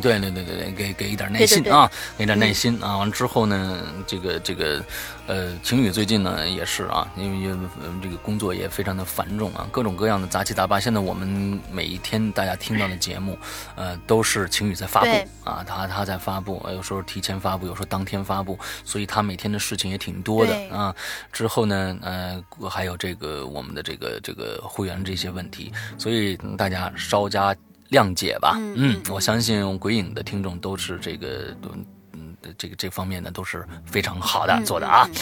[0.00, 2.98] 对对对对对，给给一点耐心啊，给点耐心啊。
[2.98, 4.84] 完之后呢，这个这个，
[5.26, 10.80] 呃，晴雨最近呢也是啊，因为因为呃这个工作也非常的繁重啊，各种各样的杂七杂八。
[10.80, 13.38] 现在我们每一天大家听到的节目，
[13.76, 15.08] 呃，都是晴雨在发布
[15.44, 20.94] 啊，他他在发布，呃有时候提前发布，有时候当天发布，所以他每天的事情也挺多的啊。
[21.32, 27.54] 之后呢，呃，还有这个我们的这个这个会员这些问题，所以嗯大家稍加
[27.90, 28.56] 谅解吧。
[28.76, 35.14] 嗯我相信鬼影的听众都是这个，嗯嗯，这个这方面呢都是非常好的嗯做的啊嗯。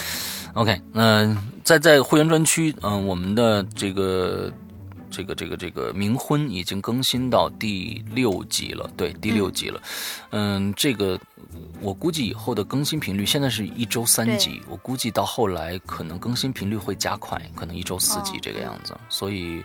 [0.55, 4.53] OK，那、在在会员专区，嗯、我们的这个。
[5.15, 9.79] 这个这个这个冥婚已经更新到第六集了，对，第六集了。
[10.31, 11.21] 嗯，这个
[11.81, 18.97] 我估计以后的更新频率，现在是一周三集，我估计到后来可能更新频率会加快，可能一周四集哦这个样子。
[19.09, 19.65] 所以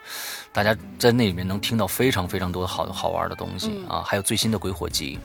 [0.51, 5.19] 大家在那里面能听到非常非常多的好好玩的东西、嗯啊，还有最新的鬼火集，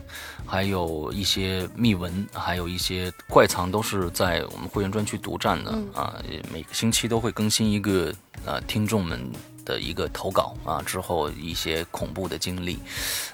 [0.45, 6.21] 还有一些秘闻，还有一些怪藏，都是在我们会员专区独占的、嗯啊。
[6.51, 8.13] 每个星期都会更新一个
[8.45, 9.19] 呃听众们
[9.65, 12.79] 的一个投稿啊，之后一些恐怖的经历，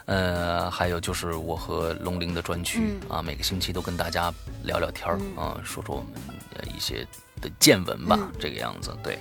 [0.05, 3.09] 呃，还有就是我和龙鳞的专区、嗯。
[3.09, 4.33] 啊，每个星期都跟大家
[4.63, 5.37] 聊聊天儿嗯。
[5.37, 7.05] 啊，说说我们的一些
[7.41, 8.31] 的见闻吧，嗯。
[8.39, 9.17] 这个样子对，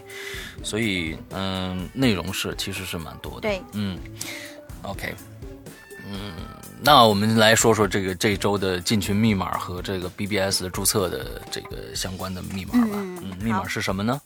[0.62, 3.98] 所以嗯、内容是其实是蛮多的，对，嗯
[4.82, 5.14] ，OK，
[6.10, 6.32] 嗯，
[6.80, 12.94] 那我们来说说这个这周的进群密码和这个 BBS 的注册的这个相关的密码吧。
[12.94, 14.20] 嗯嗯，密码是什么呢？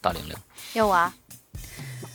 [0.00, 0.34] 大玲玲，
[0.74, 1.14] 有我啊？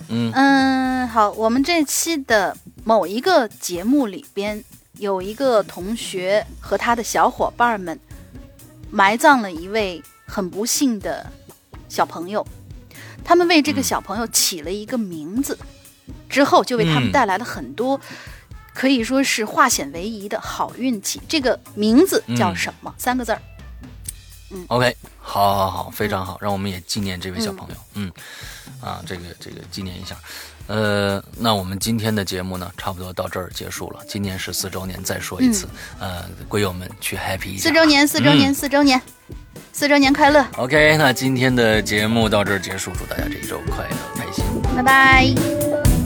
[0.09, 4.63] 嗯嗯，好，我们这期的某一个节目里边，
[4.99, 7.99] 有一个同学和他的小伙伴们
[8.89, 11.31] 埋葬了一位很不幸的
[11.89, 12.45] 小朋友，
[13.23, 15.57] 他们为这个嗯小朋友起了一个名字，
[16.29, 17.99] 之后就为他们嗯带来了很多。
[18.73, 21.19] 可以说是化险为夷的好运气。
[21.27, 22.93] 这个名字叫嗯什么？
[22.97, 23.41] 三个字儿。
[24.67, 27.75] ，OK，好，好，好，非常好，让我们也纪念这位小朋友。
[27.95, 28.11] 嗯，
[28.81, 30.15] 啊，这个这个纪念一下。
[30.67, 34.01] 呃，那我们今天的节目呢，差不多到这儿结束了。
[34.07, 35.67] 今年是四周年，再说一次，
[35.99, 37.69] 呃，鬼友们去 happy 一下。
[37.69, 39.01] 四周年，四周年，嗯四周年，
[39.71, 44.43] 四周年快乐！OK，那今天的节目到这儿结束，祝大家这一周快乐开心。
[44.75, 45.96] 拜拜。